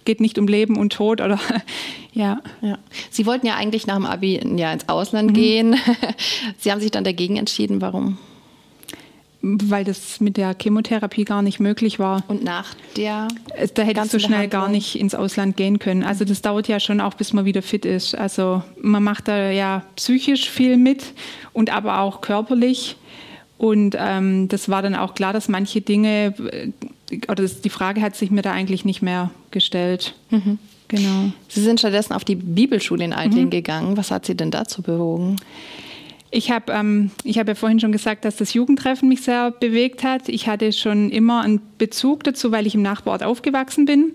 geht 0.04 0.20
nicht 0.20 0.38
um 0.38 0.48
Leben 0.48 0.76
und 0.76 0.94
Tod 0.94 1.20
oder 1.20 1.38
ja. 2.12 2.40
ja. 2.62 2.78
Sie 3.10 3.26
wollten 3.26 3.46
ja 3.46 3.56
eigentlich 3.56 3.86
nach 3.86 3.96
dem 3.96 4.06
Abi 4.06 4.40
ja, 4.56 4.72
ins 4.72 4.88
Ausland 4.88 5.30
mhm. 5.30 5.34
gehen. 5.34 5.76
Sie 6.58 6.72
haben 6.72 6.80
sich 6.80 6.90
dann 6.90 7.04
dagegen 7.04 7.36
entschieden. 7.36 7.82
Warum? 7.82 8.16
Weil 9.48 9.84
das 9.84 10.20
mit 10.20 10.36
der 10.36 10.56
Chemotherapie 10.60 11.24
gar 11.24 11.42
nicht 11.42 11.60
möglich 11.60 11.98
war. 11.98 12.24
Und 12.26 12.42
nach 12.42 12.74
der? 12.96 13.28
Da 13.74 13.82
hätte 13.82 14.00
ich 14.04 14.10
so 14.10 14.18
schnell 14.18 14.48
gar 14.48 14.68
nicht 14.68 14.98
ins 14.98 15.14
Ausland 15.14 15.56
gehen 15.56 15.78
können. 15.78 16.02
Also 16.02 16.24
das 16.24 16.42
dauert 16.42 16.66
ja 16.66 16.80
schon 16.80 17.00
auch, 17.00 17.14
bis 17.14 17.32
man 17.32 17.44
wieder 17.44 17.62
fit 17.62 17.84
ist. 17.84 18.16
Also 18.16 18.62
man 18.80 19.04
macht 19.04 19.28
da 19.28 19.50
ja 19.50 19.84
psychisch 19.94 20.50
viel 20.50 20.76
mit 20.76 21.12
und 21.52 21.70
aber 21.70 22.00
auch 22.00 22.20
körperlich. 22.22 22.96
Und 23.58 23.96
ähm, 23.98 24.48
das 24.48 24.68
war 24.68 24.82
dann 24.82 24.94
auch 24.94 25.14
klar, 25.14 25.32
dass 25.32 25.48
manche 25.48 25.80
Dinge, 25.80 26.34
äh, 26.52 27.18
oder 27.28 27.42
das, 27.42 27.60
die 27.60 27.70
Frage 27.70 28.02
hat 28.02 28.16
sich 28.16 28.30
mir 28.30 28.42
da 28.42 28.52
eigentlich 28.52 28.84
nicht 28.84 29.00
mehr 29.00 29.30
gestellt. 29.50 30.14
Mhm. 30.30 30.58
Genau. 30.88 31.32
Sie 31.48 31.62
sind 31.62 31.80
stattdessen 31.80 32.12
auf 32.12 32.24
die 32.24 32.36
Bibelschule 32.36 33.04
in 33.04 33.12
Altling 33.12 33.46
mhm. 33.46 33.50
gegangen. 33.50 33.96
Was 33.96 34.10
hat 34.10 34.26
Sie 34.26 34.36
denn 34.36 34.50
dazu 34.50 34.82
bewogen? 34.82 35.36
Ich 36.30 36.50
habe 36.50 36.72
ähm, 36.72 37.10
hab 37.26 37.48
ja 37.48 37.54
vorhin 37.54 37.80
schon 37.80 37.92
gesagt, 37.92 38.24
dass 38.24 38.36
das 38.36 38.52
Jugendtreffen 38.52 39.08
mich 39.08 39.22
sehr 39.22 39.52
bewegt 39.52 40.02
hat. 40.02 40.28
Ich 40.28 40.48
hatte 40.48 40.72
schon 40.72 41.10
immer 41.10 41.42
einen 41.42 41.60
Bezug 41.78 42.24
dazu, 42.24 42.52
weil 42.52 42.66
ich 42.66 42.74
im 42.74 42.82
Nachbarort 42.82 43.22
aufgewachsen 43.22 43.84
bin. 43.84 44.12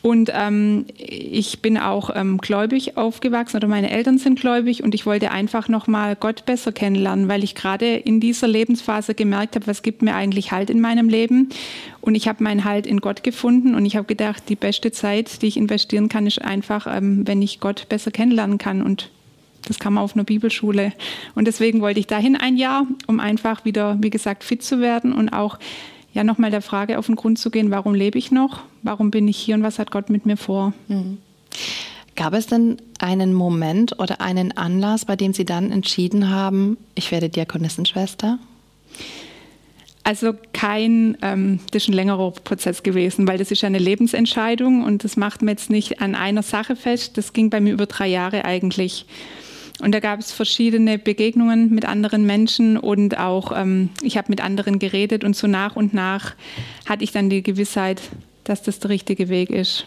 Und 0.00 0.30
ähm, 0.32 0.86
ich 0.96 1.60
bin 1.60 1.76
auch 1.76 2.10
ähm, 2.14 2.38
gläubig 2.38 2.96
aufgewachsen 2.96 3.56
oder 3.56 3.66
meine 3.66 3.90
Eltern 3.90 4.18
sind 4.18 4.38
gläubig 4.38 4.84
und 4.84 4.94
ich 4.94 5.06
wollte 5.06 5.32
einfach 5.32 5.68
nochmal 5.68 6.14
Gott 6.14 6.46
besser 6.46 6.70
kennenlernen, 6.70 7.26
weil 7.26 7.42
ich 7.42 7.56
gerade 7.56 7.96
in 7.96 8.20
dieser 8.20 8.46
Lebensphase 8.46 9.14
gemerkt 9.14 9.56
habe, 9.56 9.66
was 9.66 9.82
gibt 9.82 10.02
mir 10.02 10.14
eigentlich 10.14 10.52
Halt 10.52 10.70
in 10.70 10.80
meinem 10.80 11.08
Leben. 11.08 11.48
Und 12.00 12.14
ich 12.14 12.28
habe 12.28 12.44
meinen 12.44 12.64
Halt 12.64 12.86
in 12.86 13.00
Gott 13.00 13.24
gefunden 13.24 13.74
und 13.74 13.84
ich 13.86 13.96
habe 13.96 14.06
gedacht, 14.06 14.44
die 14.48 14.56
beste 14.56 14.92
Zeit, 14.92 15.42
die 15.42 15.48
ich 15.48 15.56
investieren 15.56 16.08
kann, 16.08 16.28
ist 16.28 16.40
einfach, 16.42 16.86
ähm, 16.88 17.26
wenn 17.26 17.42
ich 17.42 17.58
Gott 17.58 17.88
besser 17.88 18.12
kennenlernen 18.12 18.58
kann. 18.58 18.82
Und 18.82 19.10
das 19.66 19.78
kann 19.78 19.92
man 19.92 20.04
auf 20.04 20.14
einer 20.14 20.24
Bibelschule. 20.24 20.92
Und 21.34 21.46
deswegen 21.46 21.80
wollte 21.80 22.00
ich 22.00 22.06
dahin 22.06 22.36
ein 22.36 22.56
Jahr, 22.56 22.86
um 23.06 23.20
einfach 23.20 23.64
wieder, 23.64 23.96
wie 24.00 24.10
gesagt, 24.10 24.44
fit 24.44 24.62
zu 24.62 24.80
werden 24.80 25.12
und 25.12 25.30
auch 25.30 25.58
ja 26.12 26.24
nochmal 26.24 26.50
der 26.50 26.62
Frage 26.62 26.98
auf 26.98 27.06
den 27.06 27.16
Grund 27.16 27.38
zu 27.38 27.50
gehen, 27.50 27.70
warum 27.70 27.94
lebe 27.94 28.18
ich 28.18 28.30
noch? 28.30 28.60
Warum 28.82 29.10
bin 29.10 29.28
ich 29.28 29.36
hier 29.36 29.54
und 29.54 29.62
was 29.62 29.78
hat 29.78 29.90
Gott 29.90 30.10
mit 30.10 30.26
mir 30.26 30.36
vor? 30.36 30.72
Mhm. 30.88 31.18
Gab 32.16 32.34
es 32.34 32.46
denn 32.46 32.78
einen 32.98 33.32
Moment 33.32 33.98
oder 34.00 34.20
einen 34.20 34.56
Anlass, 34.56 35.04
bei 35.04 35.14
dem 35.14 35.32
Sie 35.32 35.44
dann 35.44 35.70
entschieden 35.70 36.30
haben, 36.30 36.76
ich 36.96 37.12
werde 37.12 37.28
Diakonissenschwester? 37.28 38.38
Also 40.02 40.32
kein, 40.52 41.18
ähm, 41.22 41.60
das 41.70 41.82
ist 41.82 41.88
ein 41.90 41.92
längerer 41.92 42.30
Prozess 42.30 42.82
gewesen, 42.82 43.28
weil 43.28 43.38
das 43.38 43.50
ist 43.50 43.62
eine 43.62 43.78
Lebensentscheidung 43.78 44.82
und 44.82 45.04
das 45.04 45.16
macht 45.16 45.42
man 45.42 45.50
jetzt 45.50 45.70
nicht 45.70 46.00
an 46.00 46.14
einer 46.14 46.42
Sache 46.42 46.76
fest. 46.76 47.18
Das 47.18 47.34
ging 47.34 47.50
bei 47.50 47.60
mir 47.60 47.74
über 47.74 47.86
drei 47.86 48.08
Jahre 48.08 48.44
eigentlich. 48.44 49.04
Und 49.80 49.92
da 49.92 50.00
gab 50.00 50.18
es 50.18 50.32
verschiedene 50.32 50.98
Begegnungen 50.98 51.70
mit 51.70 51.84
anderen 51.84 52.26
Menschen 52.26 52.76
und 52.76 53.16
auch 53.18 53.52
ähm, 53.54 53.90
ich 54.02 54.16
habe 54.18 54.26
mit 54.30 54.42
anderen 54.42 54.78
geredet 54.78 55.22
und 55.22 55.36
so 55.36 55.46
nach 55.46 55.76
und 55.76 55.94
nach 55.94 56.34
hatte 56.86 57.04
ich 57.04 57.12
dann 57.12 57.30
die 57.30 57.42
Gewissheit, 57.42 58.02
dass 58.44 58.62
das 58.62 58.80
der 58.80 58.90
richtige 58.90 59.28
Weg 59.28 59.50
ist. 59.50 59.86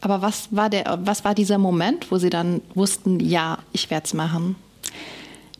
Aber 0.00 0.22
was 0.22 0.48
war, 0.50 0.70
der, 0.70 0.98
was 1.02 1.24
war 1.24 1.34
dieser 1.34 1.58
Moment, 1.58 2.10
wo 2.10 2.18
Sie 2.18 2.30
dann 2.30 2.60
wussten, 2.74 3.20
ja, 3.20 3.58
ich 3.72 3.90
werde 3.90 4.04
es 4.04 4.14
machen? 4.14 4.54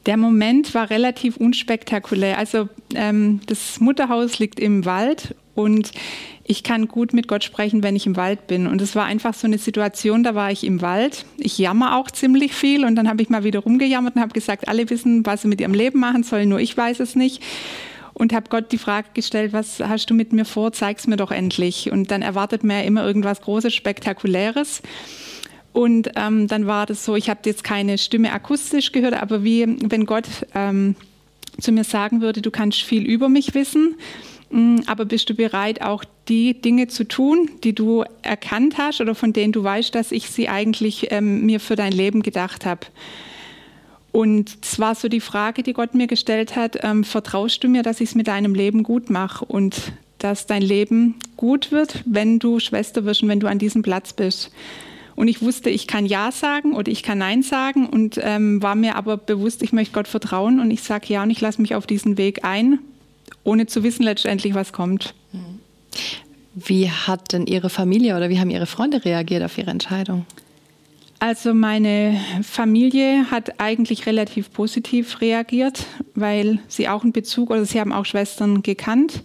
Der 0.07 0.19
Moment 0.19 0.75
war 0.75 0.91
relativ 0.91 1.39
unspektakulär. 1.39 2.37
Also 2.37 2.69
ähm, 2.95 3.41
das 3.47 3.81
Mutterhaus 3.81 4.39
liegt 4.39 4.61
im 4.61 4.85
Wald 4.85 5.35
und 5.55 5.93
ich 6.45 6.63
kann 6.63 6.89
gut 6.89 7.13
mit 7.13 7.29
Gott 7.29 7.43
sprechen, 7.43 7.83
wenn 7.83 7.97
ich 7.97 8.07
im 8.07 8.17
Wald 8.17 8.47
bin. 8.47 8.67
Und 8.67 8.83
es 8.83 8.95
war 8.95 9.07
einfach 9.07 9.35
so 9.35 9.47
eine 9.47 9.59
Situation, 9.59 10.23
da 10.23 10.35
war 10.35 10.51
ich 10.51 10.65
im 10.65 10.83
Wald. 10.83 11.25
Ich 11.39 11.57
jammer 11.59 11.97
auch 11.97 12.11
ziemlich 12.11 12.53
viel 12.53 12.85
und 12.85 12.97
dann 12.97 13.09
habe 13.09 13.23
ich 13.23 13.31
mal 13.31 13.45
wieder 13.45 13.61
rumgejammert 13.61 14.17
und 14.17 14.21
habe 14.21 14.33
gesagt, 14.33 14.69
alle 14.69 14.91
wissen, 14.91 15.25
was 15.25 15.43
sie 15.43 15.49
mit 15.49 15.61
ihrem 15.61 15.75
Leben 15.75 16.01
machen 16.01 16.23
sollen, 16.23 16.51
nur 16.51 16.61
ich 16.61 16.77
weiß 16.77 17.01
es 17.01 17.15
nicht. 17.15 17.43
Und 18.13 18.33
habe 18.33 18.49
Gott 18.49 18.71
die 18.71 18.79
Frage 18.79 19.09
gestellt, 19.15 19.53
was 19.53 19.81
hast 19.81 20.07
du 20.07 20.15
mit 20.15 20.33
mir 20.33 20.45
vor, 20.45 20.73
zeig's 20.73 21.07
mir 21.07 21.17
doch 21.17 21.33
endlich. 21.33 21.91
Und 21.91 22.11
dann 22.11 22.23
erwartet 22.23 22.63
man 22.63 22.77
ja 22.77 22.83
immer 22.85 23.05
irgendwas 23.05 23.41
Großes, 23.41 23.75
Spektakuläres. 23.75 24.83
Und 25.73 26.11
ähm, 26.15 26.47
dann 26.47 26.67
war 26.69 26.87
das 26.87 27.05
so, 27.05 27.17
ich 27.17 27.29
habe 27.29 27.41
jetzt 27.47 27.65
keine 27.65 27.99
Stimme 27.99 28.33
akustisch 28.33 28.93
gehört, 28.93 29.21
aber 29.21 29.43
wie 29.43 29.67
wenn 29.91 30.07
Gott 30.07 30.27
ähm, 30.55 30.95
zu 31.61 31.73
mir 31.73 31.83
sagen 31.83 32.21
würde, 32.21 32.43
du 32.43 32.53
kannst 32.53 32.83
viel 32.83 33.03
über 33.03 33.29
mich 33.29 33.55
wissen 33.55 33.97
aber 34.87 35.05
bist 35.05 35.29
du 35.29 35.35
bereit, 35.35 35.83
auch 35.83 36.05
die 36.29 36.61
Dinge 36.61 36.87
zu 36.87 37.05
tun, 37.05 37.51
die 37.65 37.75
du 37.75 38.05
erkannt 38.23 38.79
hast 38.79 39.01
oder 39.01 39.15
von 39.15 39.33
denen 39.33 39.53
du 39.53 39.65
weißt, 39.65 39.95
dass 39.95 40.13
ich 40.13 40.31
sie 40.31 40.49
eigentlich 40.49 41.09
ähm, 41.11 41.45
mir 41.45 41.59
für 41.59 41.77
dein 41.77 41.93
Leben 41.93 42.23
gedacht 42.23 42.65
habe? 42.65 42.87
Und 44.13 44.59
es 44.63 44.79
war 44.79 44.95
so 44.95 45.09
die 45.09 45.21
Frage, 45.21 45.65
die 45.65 45.73
Gott 45.73 45.95
mir 45.95 46.07
gestellt 46.07 46.55
hat, 46.55 46.79
ähm, 46.83 47.03
vertraust 47.03 47.65
du 47.65 47.69
mir, 47.69 47.83
dass 47.83 48.01
ich 48.01 48.11
es 48.11 48.15
mit 48.15 48.29
deinem 48.29 48.55
Leben 48.55 48.85
gut 48.85 49.11
mache 49.11 49.45
und 49.45 49.93
dass 50.19 50.47
dein 50.47 50.63
Leben 50.63 51.17
gut 51.37 51.73
wird, 51.73 52.05
wenn 52.07 52.39
du 52.39 52.61
Schwester 52.61 53.05
wirst 53.05 53.25
und 53.25 53.29
wenn 53.29 53.41
du 53.41 53.49
an 53.49 53.59
diesem 53.59 53.83
Platz 53.83 54.13
bist? 54.13 54.53
Und 55.17 55.27
ich 55.27 55.43
wusste, 55.43 55.69
ich 55.69 55.89
kann 55.89 56.07
Ja 56.07 56.31
sagen 56.31 56.75
oder 56.75 56.93
ich 56.93 57.03
kann 57.03 57.19
Nein 57.19 57.43
sagen 57.43 57.87
und 57.87 58.21
ähm, 58.23 58.63
war 58.63 58.77
mir 58.77 58.95
aber 58.95 59.17
bewusst, 59.17 59.63
ich 59.65 59.73
möchte 59.73 59.95
Gott 59.95 60.07
vertrauen 60.07 60.61
und 60.61 60.71
ich 60.71 60.83
sage 60.83 61.07
Ja 61.09 61.25
und 61.25 61.31
ich 61.31 61.41
lasse 61.41 61.61
mich 61.61 61.75
auf 61.75 61.87
diesen 61.87 62.17
Weg 62.17 62.45
ein 62.45 62.79
ohne 63.43 63.67
zu 63.67 63.83
wissen 63.83 64.03
letztendlich, 64.03 64.55
was 64.55 64.73
kommt. 64.73 65.15
Wie 66.55 66.91
hat 66.91 67.33
denn 67.33 67.47
Ihre 67.47 67.71
Familie 67.71 68.17
oder 68.17 68.29
wie 68.29 68.39
haben 68.39 68.51
Ihre 68.51 68.67
Freunde 68.67 69.05
reagiert 69.05 69.43
auf 69.43 69.59
Ihre 69.59 69.71
Entscheidung? 69.71 70.25
Also 71.19 71.55
meine 71.55 72.21
Familie 72.43 73.31
hat 73.31 73.59
eigentlich 73.59 74.07
relativ 74.07 74.53
positiv 74.53 75.21
reagiert, 75.21 75.87
weil 76.15 76.59
sie 76.69 76.89
auch 76.89 77.03
einen 77.03 77.13
Bezug 77.13 77.51
oder 77.51 77.65
sie 77.65 77.81
haben 77.81 77.93
auch 77.93 78.05
Schwestern 78.05 78.63
gekannt. 78.63 79.23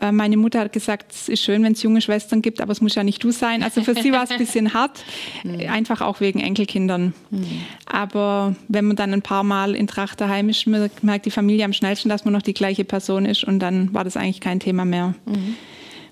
Äh, 0.00 0.12
meine 0.12 0.36
Mutter 0.36 0.60
hat 0.60 0.72
gesagt, 0.72 1.12
es 1.12 1.28
ist 1.28 1.42
schön, 1.42 1.62
wenn 1.62 1.72
es 1.72 1.82
junge 1.82 2.00
Schwestern 2.00 2.42
gibt, 2.42 2.60
aber 2.60 2.72
es 2.72 2.80
muss 2.80 2.94
ja 2.94 3.04
nicht 3.04 3.22
du 3.22 3.30
sein. 3.30 3.62
Also 3.62 3.82
für 3.82 3.94
sie 3.94 4.12
war 4.12 4.24
es 4.24 4.30
ein 4.30 4.38
bisschen 4.38 4.74
hart, 4.74 5.04
mhm. 5.44 5.60
einfach 5.68 6.00
auch 6.00 6.20
wegen 6.20 6.40
Enkelkindern. 6.40 7.14
Mhm. 7.30 7.46
Aber 7.86 8.56
wenn 8.68 8.86
man 8.86 8.96
dann 8.96 9.12
ein 9.12 9.22
paar 9.22 9.44
Mal 9.44 9.74
in 9.74 9.86
Tracht 9.86 10.20
daheim 10.20 10.48
ist, 10.48 10.66
merkt 10.66 11.26
die 11.26 11.30
Familie 11.30 11.64
am 11.64 11.72
schnellsten, 11.72 12.08
dass 12.08 12.24
man 12.24 12.32
noch 12.32 12.42
die 12.42 12.54
gleiche 12.54 12.84
Person 12.84 13.24
ist 13.24 13.44
und 13.44 13.60
dann 13.60 13.94
war 13.94 14.04
das 14.04 14.16
eigentlich 14.16 14.40
kein 14.40 14.60
Thema 14.60 14.84
mehr. 14.84 15.14
Mhm. 15.26 15.54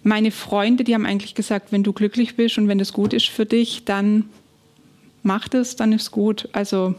Meine 0.04 0.30
Freunde, 0.30 0.84
die 0.84 0.94
haben 0.94 1.06
eigentlich 1.06 1.34
gesagt, 1.34 1.70
wenn 1.70 1.84
du 1.84 1.92
glücklich 1.92 2.36
bist 2.36 2.58
und 2.58 2.68
wenn 2.68 2.80
es 2.80 2.92
gut 2.92 3.12
ist 3.12 3.28
für 3.28 3.46
dich, 3.46 3.84
dann 3.84 4.24
mach 5.22 5.48
das, 5.48 5.76
dann 5.76 5.92
ist 5.92 6.10
gut. 6.10 6.48
Also 6.52 6.94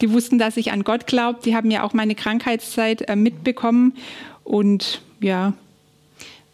die 0.00 0.12
wussten, 0.12 0.38
dass 0.38 0.56
ich 0.56 0.72
an 0.72 0.84
Gott 0.84 1.06
glaube. 1.06 1.40
Die 1.44 1.56
haben 1.56 1.70
ja 1.70 1.82
auch 1.82 1.92
meine 1.92 2.14
Krankheitszeit 2.14 3.08
äh, 3.08 3.16
mitbekommen 3.16 3.94
und 4.44 5.00
ja. 5.22 5.54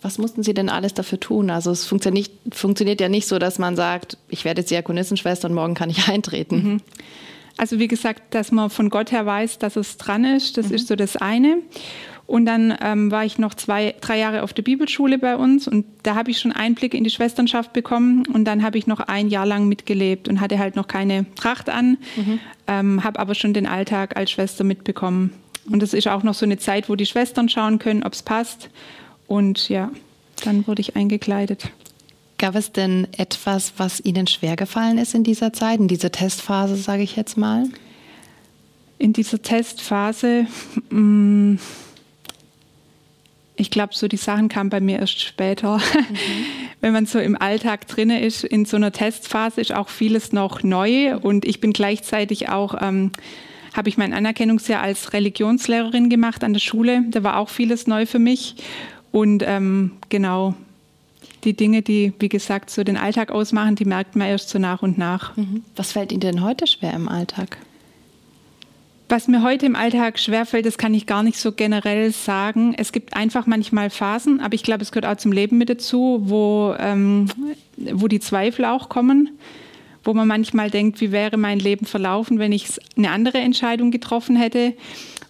Was 0.01 0.19
mussten 0.19 0.45
Sie 0.45 0.55
denn 0.55 0.69
alles 0.69 0.95
dafür 0.95 1.19
tun? 1.19 1.51
Also 1.51 1.73
es 1.73 1.85
funktioniert, 1.85 2.31
funktioniert 2.53 3.01
ja 3.01 3.09
nicht 3.09 3.27
so, 3.27 3.39
dass 3.39 3.59
man 3.59 3.75
sagt, 3.75 4.17
ich 4.29 4.45
werde 4.45 4.61
jetzt 4.61 4.71
Diakonissenschwester 4.71 5.49
und 5.49 5.55
morgen 5.55 5.75
kann 5.75 5.91
ich 5.91 6.09
eintreten. 6.09 6.57
Mhm. 6.57 6.81
Also 7.57 7.81
wie 7.81 7.89
gesagt, 7.89 8.35
dass 8.35 8.53
man 8.53 8.71
von 8.71 8.89
Gott 8.89 9.11
her 9.11 9.27
weiß, 9.27 9.59
dass 9.59 9.75
es 9.75 9.97
dran 9.97 10.25
ist, 10.25 10.57
das 10.57 10.69
mhm. 10.69 10.75
ist 10.77 10.87
so 10.87 10.95
das 10.95 11.17
eine. 11.17 11.59
Und 12.29 12.45
dann 12.45 12.77
ähm, 12.83 13.11
war 13.11 13.25
ich 13.25 13.39
noch 13.39 13.55
zwei, 13.55 13.95
drei 14.03 14.19
Jahre 14.19 14.43
auf 14.43 14.53
der 14.53 14.63
Bibelschule 14.63 15.19
bei 15.19 15.35
uns 15.35 15.67
und 15.67 15.87
da 16.03 16.15
habe 16.15 16.31
ich 16.31 16.39
schon 16.39 16.53
Einblicke 16.53 16.95
in 16.95 17.03
die 17.03 17.11
Schwesternschaft 17.11 17.73
bekommen 17.73 18.25
und 18.27 18.45
dann 18.45 18.63
habe 18.63 18.77
ich 18.77 18.87
noch 18.87 19.01
ein 19.01 19.29
Jahr 19.29 19.47
lang 19.47 19.67
mitgelebt 19.67 20.29
und 20.29 20.43
hatte 20.43 20.59
halt 20.59 20.77
noch 20.77 20.89
keine 20.89 21.25
Tracht 21.37 21.71
an, 21.71 21.97
mhm. 22.17 22.39
ähm, 22.67 23.03
habe 23.03 23.19
aber 23.19 23.35
schon 23.35 23.55
den 23.55 23.67
Alltag 23.67 24.19
als 24.19 24.31
Schwester 24.31 24.63
mitbekommen. 24.63 25.33
Und 25.71 25.83
es 25.83 25.93
ist 25.93 26.09
auch 26.09 26.23
noch 26.23 26.35
so 26.35 26.47
eine 26.47 26.59
Zeit, 26.59 26.89
wo 26.89 26.97
die 26.97 27.07
Schwestern 27.07 27.49
schauen 27.49 27.79
können, 27.79 28.03
ob 28.03 28.13
es 28.13 28.23
passt. 28.23 28.71
Und 29.27 29.69
ja, 29.69 29.91
dann 30.45 30.67
wurde 30.67 30.81
ich 30.81 30.97
eingekleidet. 30.97 31.71
Gab 32.39 32.55
es 32.55 32.73
denn 32.73 33.09
etwas, 33.17 33.75
was 33.77 34.01
Ihnen 34.01 34.27
schwer 34.27 34.57
gefallen 34.57 34.99
ist 34.99 35.15
in 35.15 35.25
dieser 35.25 35.53
Zeit, 35.53 35.81
in 35.81 35.89
dieser 35.89 36.13
Testphase, 36.13 36.77
sage 36.77 37.03
ich 37.03 37.17
jetzt 37.17 37.37
mal? 37.37 37.65
In 38.99 39.13
dieser 39.13 39.43
Testphase, 39.43 40.47
mh, 40.91 41.01
mm, 41.01 41.59
ich 43.59 43.71
glaube, 43.71 43.93
so 43.95 44.07
die 44.07 44.17
Sachen 44.17 44.49
kamen 44.49 44.71
bei 44.71 44.81
mir 44.81 45.01
erst 45.01 45.21
später. 45.21 45.79
Mhm. 45.79 45.83
Wenn 46.81 46.93
man 46.93 47.07
so 47.07 47.19
im 47.19 47.37
Alltag 47.37 47.89
drin 47.89 48.11
ist, 48.11 48.45
in 48.45 48.65
so 48.65 48.77
einer 48.77 48.93
Testphase 48.93 49.61
ist 49.61 49.75
auch 49.75 49.89
vieles 49.89 50.33
noch 50.33 50.63
neu 50.63 51.17
und 51.17 51.45
ich 51.45 51.61
bin 51.61 51.73
gleichzeitig 51.73 52.49
auch 52.49 52.81
ähm, 52.81 53.11
habe 53.79 53.89
ich 53.89 53.97
mein 53.97 54.13
Anerkennungsjahr 54.13 54.83
als 54.83 55.13
Religionslehrerin 55.13 56.11
gemacht 56.11 56.43
an 56.43 56.53
der 56.53 56.61
Schule. 56.61 57.05
Da 57.11 57.23
war 57.23 57.37
auch 57.37 57.49
vieles 57.49 57.87
neu 57.87 58.07
für 58.07 58.19
mich. 58.19 58.57
Und 59.13 59.45
ähm, 59.47 59.93
genau, 60.09 60.55
die 61.45 61.55
Dinge, 61.55 61.83
die, 61.83 62.13
wie 62.19 62.29
gesagt, 62.29 62.71
so 62.71 62.83
den 62.83 62.97
Alltag 62.97 63.31
ausmachen, 63.31 63.77
die 63.77 63.85
merkt 63.85 64.17
man 64.17 64.27
erst 64.27 64.49
so 64.49 64.59
nach 64.59 64.83
und 64.83 64.99
nach. 64.99 65.37
Mhm. 65.37 65.63
Was 65.77 65.93
fällt 65.93 66.11
Ihnen 66.11 66.21
denn 66.21 66.43
heute 66.43 66.67
schwer 66.67 66.93
im 66.93 67.09
Alltag? 67.09 67.57
Was 69.09 69.29
mir 69.29 69.45
heute 69.45 69.65
im 69.65 69.77
Alltag 69.77 70.19
schwerfällt, 70.19 70.67
das 70.67 70.77
kann 70.77 70.93
ich 70.93 71.07
gar 71.07 71.23
nicht 71.23 71.39
so 71.39 71.53
generell 71.53 72.11
sagen. 72.11 72.75
Es 72.77 72.91
gibt 72.91 73.15
einfach 73.15 73.47
manchmal 73.47 73.91
Phasen, 73.91 74.41
aber 74.41 74.55
ich 74.55 74.65
glaube, 74.65 74.83
es 74.83 74.91
gehört 74.91 75.07
auch 75.07 75.21
zum 75.21 75.31
Leben 75.31 75.57
mit 75.57 75.71
dazu, 75.71 76.21
wo, 76.25 76.75
ähm, 76.81 77.29
wo 77.93 78.09
die 78.09 78.21
Zweifel 78.21 78.65
auch 78.65 78.89
kommen, 78.89 79.31
wo 80.09 80.15
man 80.15 80.27
manchmal 80.27 80.71
denkt, 80.71 81.03
wie 81.03 81.13
wäre 81.13 81.37
mein 81.37 81.59
Leben 81.59 81.85
verlaufen, 81.85 82.39
wenn 82.39 82.51
ich 82.51 82.67
eine 82.97 83.11
andere 83.11 83.37
Entscheidung 83.37 83.91
getroffen 83.91 84.37
hätte. 84.37 84.73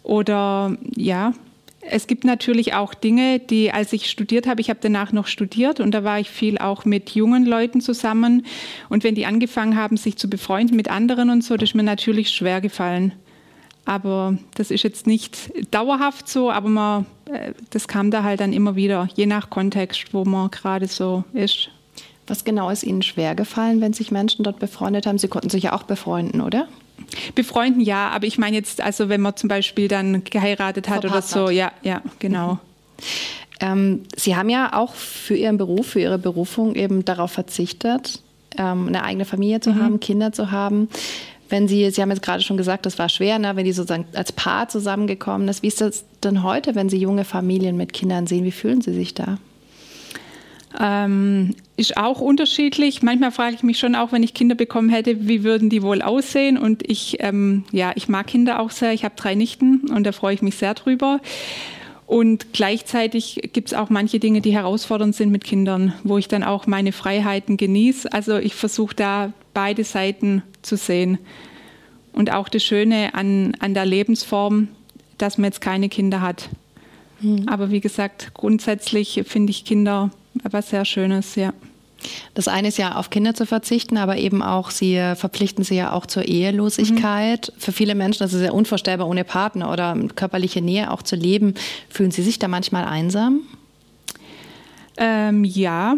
Oder 0.05 0.77
ja, 0.95 1.33
es 1.81 2.07
gibt 2.07 2.23
natürlich 2.23 2.75
auch 2.75 2.95
Dinge, 2.95 3.41
die, 3.41 3.73
als 3.73 3.93
ich 3.93 4.09
studiert 4.09 4.47
habe, 4.47 4.61
ich 4.61 4.71
habe 4.71 4.79
danach 4.81 5.11
noch 5.11 5.27
studiert 5.27 5.81
und 5.81 5.91
da 5.91 6.05
war 6.05 6.21
ich 6.21 6.31
viel 6.31 6.59
auch 6.59 6.85
mit 6.85 7.11
jungen 7.11 7.45
Leuten 7.45 7.81
zusammen. 7.81 8.47
Und 8.89 9.03
wenn 9.03 9.17
die 9.17 9.27
angefangen 9.27 9.75
haben, 9.75 9.97
sich 9.97 10.17
zu 10.17 10.31
befreunden 10.31 10.77
mit 10.77 10.89
anderen 10.89 11.31
und 11.31 11.43
so, 11.43 11.57
das 11.57 11.71
ist 11.71 11.75
mir 11.75 11.83
natürlich 11.83 12.31
schwer 12.31 12.61
gefallen. 12.61 13.15
Aber 13.85 14.39
das 14.55 14.71
ist 14.71 14.85
jetzt 14.85 15.09
nicht 15.09 15.51
dauerhaft 15.75 16.29
so, 16.29 16.53
aber 16.53 16.69
man, 16.69 17.07
äh, 17.25 17.53
das 17.71 17.89
kam 17.89 18.13
da 18.13 18.23
halt 18.23 18.39
dann 18.39 18.53
immer 18.53 18.77
wieder, 18.77 19.09
je 19.17 19.27
nach 19.27 19.51
Kontext, 19.51 20.15
wo 20.15 20.25
man 20.25 20.53
gerade 20.53 20.87
so 20.87 21.25
ist. 21.33 21.71
Was 22.29 22.45
genau 22.45 22.71
ist 22.71 22.83
Ihnen 22.83 23.03
schwer 23.03 23.35
gefallen, 23.35 23.81
wenn 23.81 23.93
sich 23.93 24.11
Menschen 24.11 24.45
dort 24.45 24.59
befreundet 24.59 25.07
haben? 25.07 25.19
Sie 25.19 25.29
konnten 25.29 25.51
sich 25.51 25.65
ja 25.65 25.73
auch 25.73 25.83
befreunden, 25.83 26.41
oder? 26.41 26.69
Befreunden 27.35 27.81
ja, 27.81 28.09
aber 28.11 28.27
ich 28.27 28.39
meine 28.39 28.57
jetzt, 28.57 28.81
also 28.81 29.09
wenn 29.09 29.21
man 29.21 29.37
zum 29.37 29.49
Beispiel 29.49 29.89
dann 29.89 30.25
geheiratet 30.25 30.89
hat 30.89 31.05
oder 31.05 31.23
so, 31.23 31.49
ja, 31.49 31.73
ja, 31.83 32.03
genau. 32.19 32.55
Mhm. 32.55 32.59
Ähm, 33.61 34.03
Sie 34.17 34.37
haben 34.37 34.49
ja 34.49 34.73
auch 34.75 34.95
für 34.95 35.35
Ihren 35.35 35.57
Beruf, 35.57 35.89
für 35.89 36.01
Ihre 36.01 36.19
Berufung 36.19 36.75
eben 36.75 37.05
darauf 37.05 37.33
verzichtet, 37.33 38.21
ähm, 38.57 38.89
eine 38.89 39.03
eigene 39.05 39.25
Familie 39.25 39.61
zu 39.61 39.71
mhm. 39.71 39.83
haben, 39.83 40.01
Kinder 40.01 40.33
zu 40.33 40.51
haben 40.51 40.89
wenn 41.49 41.69
Sie, 41.69 41.91
Sie 41.91 42.03
haben 42.03 42.11
jetzt 42.11 42.23
gerade 42.23 42.43
schon 42.43 42.57
gesagt, 42.57 42.87
das 42.87 42.99
war 42.99 43.09
schwer, 43.09 43.39
ne, 43.39 43.57
wenn 43.57 43.65
die 43.65 43.73
sozusagen 43.73 44.07
als 44.15 44.33
Paar 44.33 44.69
zusammengekommen 44.69 45.49
ist. 45.49 45.63
Wie 45.63 45.69
ist 45.69 45.81
das 45.81 46.05
denn 46.23 46.43
heute, 46.43 46.75
wenn 46.75 46.89
Sie 46.89 46.99
junge 46.99 47.25
Familien 47.25 47.77
mit 47.77 47.93
Kindern 47.93 48.27
sehen? 48.27 48.45
Wie 48.45 48.53
fühlen 48.53 48.81
Sie 48.81 48.93
sich 48.93 49.15
da? 49.15 49.39
Ähm, 50.81 51.55
ist 51.77 51.97
auch 51.97 52.21
unterschiedlich. 52.21 53.03
Manchmal 53.03 53.33
frage 53.33 53.57
ich 53.57 53.63
mich 53.63 53.79
schon 53.79 53.97
auch, 53.97 54.13
wenn 54.13 54.23
ich 54.23 54.33
Kinder 54.33 54.55
bekommen 54.55 54.91
hätte, 54.91 55.27
wie 55.27 55.43
würden 55.43 55.71
die 55.71 55.83
wohl 55.83 56.03
aussehen? 56.03 56.57
Und 56.57 56.89
ich, 56.89 57.17
ähm, 57.21 57.65
ja, 57.73 57.93
ich 57.97 58.09
mag 58.09 58.29
Kinder 58.29 58.61
auch 58.61 58.71
sehr. 58.71 58.93
Ich 58.93 59.05
habe 59.05 59.17
drei 59.17 59.35
Nichten 59.35 59.91
und 59.93 60.05
da 60.05 60.13
freue 60.13 60.35
ich 60.35 60.43
mich 60.43 60.55
sehr 60.57 60.75
drüber. 60.75 61.21
Und 62.07 62.53
gleichzeitig 62.53 63.51
gibt 63.53 63.69
es 63.69 63.75
auch 63.75 63.91
manche 63.91 64.19
Dinge, 64.19 64.41
die 64.41 64.53
herausfordernd 64.53 65.15
sind 65.15 65.31
mit 65.31 65.45
Kindern, 65.45 65.93
wo 66.05 66.17
ich 66.17 66.29
dann 66.29 66.43
auch 66.43 66.67
meine 66.67 66.93
Freiheiten 66.93 67.57
genieße. 67.57 68.13
Also 68.13 68.39
ich 68.39 68.55
versuche 68.55 68.95
da 68.95 69.33
beide 69.53 69.85
Seiten 69.85 70.43
zu 70.63 70.77
sehen. 70.77 71.19
Und 72.13 72.33
auch 72.33 72.49
das 72.49 72.65
Schöne 72.65 73.15
an, 73.15 73.55
an 73.59 73.75
der 73.75 73.85
Lebensform, 73.85 74.69
dass 75.19 75.39
man 75.39 75.47
jetzt 75.47 75.61
keine 75.61 75.89
Kinder 75.89 76.21
hat. 76.21 76.49
Mhm. 77.21 77.49
Aber 77.49 77.71
wie 77.71 77.81
gesagt, 77.81 78.33
grundsätzlich 78.33 79.23
finde 79.27 79.51
ich 79.51 79.65
Kinder 79.65 80.11
etwas 80.45 80.71
sehr 80.71 80.85
Schönes, 80.85 81.35
ja. 81.35 81.53
Das 82.35 82.47
eine 82.47 82.69
ist 82.69 82.79
ja, 82.79 82.95
auf 82.95 83.11
Kinder 83.11 83.35
zu 83.35 83.45
verzichten, 83.45 83.97
aber 83.97 84.17
eben 84.19 84.43
auch, 84.43 84.71
sie 84.71 84.95
verpflichten 85.17 85.65
sie 85.65 85.75
ja 85.75 85.93
auch 85.93 86.07
zur 86.07 86.25
Ehelosigkeit. 86.25 87.53
Mhm. 87.55 87.61
Für 87.61 87.73
viele 87.73 87.95
Menschen, 87.95 88.21
das 88.21 88.33
ist 88.33 88.43
ja 88.43 88.53
unvorstellbar, 88.53 89.09
ohne 89.09 89.25
Partner 89.25 89.73
oder 89.73 89.97
körperliche 90.15 90.63
Nähe 90.63 90.93
auch 90.93 91.03
zu 91.03 91.17
leben. 91.17 91.55
Fühlen 91.89 92.13
Sie 92.13 92.23
sich 92.23 92.39
da 92.39 92.47
manchmal 92.47 92.85
einsam? 92.85 93.41
Ähm, 94.97 95.45
ja, 95.45 95.97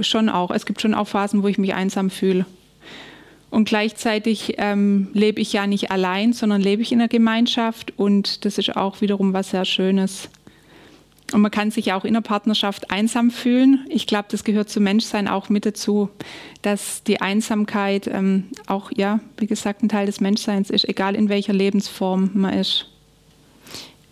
schon 0.00 0.28
auch. 0.28 0.50
Es 0.50 0.64
gibt 0.64 0.80
schon 0.80 0.94
auch 0.94 1.08
Phasen, 1.08 1.42
wo 1.42 1.48
ich 1.48 1.58
mich 1.58 1.74
einsam 1.74 2.08
fühle. 2.08 2.46
Und 3.50 3.66
gleichzeitig 3.66 4.54
ähm, 4.56 5.08
lebe 5.12 5.38
ich 5.38 5.52
ja 5.52 5.66
nicht 5.66 5.90
allein, 5.90 6.32
sondern 6.32 6.62
lebe 6.62 6.80
ich 6.80 6.90
in 6.90 7.00
einer 7.00 7.08
Gemeinschaft 7.08 7.92
und 7.98 8.46
das 8.46 8.56
ist 8.56 8.74
auch 8.76 9.02
wiederum 9.02 9.34
was 9.34 9.50
sehr 9.50 9.66
Schönes. 9.66 10.30
Und 11.32 11.40
man 11.40 11.50
kann 11.50 11.70
sich 11.70 11.92
auch 11.92 12.04
in 12.04 12.14
der 12.14 12.20
Partnerschaft 12.20 12.90
einsam 12.90 13.30
fühlen. 13.30 13.86
Ich 13.88 14.06
glaube, 14.06 14.26
das 14.30 14.44
gehört 14.44 14.68
zum 14.68 14.84
Menschsein 14.84 15.28
auch 15.28 15.48
mit 15.48 15.64
dazu, 15.64 16.10
dass 16.62 17.02
die 17.04 17.20
Einsamkeit 17.20 18.06
ähm, 18.06 18.48
auch, 18.66 18.90
ja, 18.94 19.20
wie 19.38 19.46
gesagt, 19.46 19.82
ein 19.82 19.88
Teil 19.88 20.06
des 20.06 20.20
Menschseins 20.20 20.70
ist, 20.70 20.88
egal 20.88 21.14
in 21.14 21.28
welcher 21.28 21.52
Lebensform 21.52 22.30
man 22.34 22.54
ist. 22.54 22.86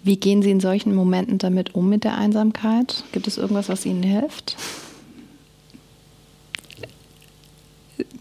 Wie 0.02 0.16
gehen 0.16 0.40
Sie 0.42 0.50
in 0.50 0.60
solchen 0.60 0.94
Momenten 0.94 1.38
damit 1.38 1.74
um 1.74 1.88
mit 1.88 2.04
der 2.04 2.16
Einsamkeit? 2.16 3.04
Gibt 3.12 3.26
es 3.26 3.36
irgendwas, 3.36 3.68
was 3.68 3.84
Ihnen 3.84 4.02
hilft? 4.02 4.56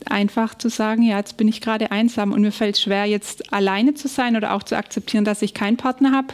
Einfach 0.06 0.56
zu 0.58 0.70
sagen, 0.70 1.04
ja, 1.04 1.18
jetzt 1.18 1.38
bin 1.38 1.48
ich 1.48 1.62
gerade 1.62 1.92
einsam 1.92 2.34
und 2.34 2.42
mir 2.42 2.52
fällt 2.52 2.76
es 2.76 2.82
schwer, 2.82 3.06
jetzt 3.06 3.54
alleine 3.54 3.94
zu 3.94 4.10
sein 4.10 4.36
oder 4.36 4.54
auch 4.54 4.64
zu 4.64 4.76
akzeptieren, 4.76 5.24
dass 5.24 5.42
ich 5.42 5.54
keinen 5.54 5.78
Partner 5.78 6.12
habe 6.12 6.34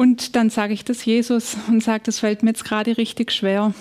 und 0.00 0.34
dann 0.34 0.48
sage 0.48 0.72
ich 0.72 0.82
das 0.82 1.04
Jesus 1.04 1.58
und 1.68 1.82
sage, 1.82 2.04
das 2.06 2.20
fällt 2.20 2.42
mir 2.42 2.52
jetzt 2.52 2.64
gerade 2.64 2.96
richtig 2.96 3.32
schwer. 3.32 3.74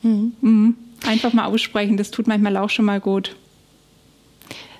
Mhm. 0.00 0.32
Mhm. 0.40 0.74
Einfach 1.06 1.34
mal 1.34 1.44
aussprechen, 1.44 1.98
das 1.98 2.10
tut 2.10 2.26
manchmal 2.26 2.56
auch 2.56 2.70
schon 2.70 2.86
mal 2.86 2.98
gut. 2.98 3.36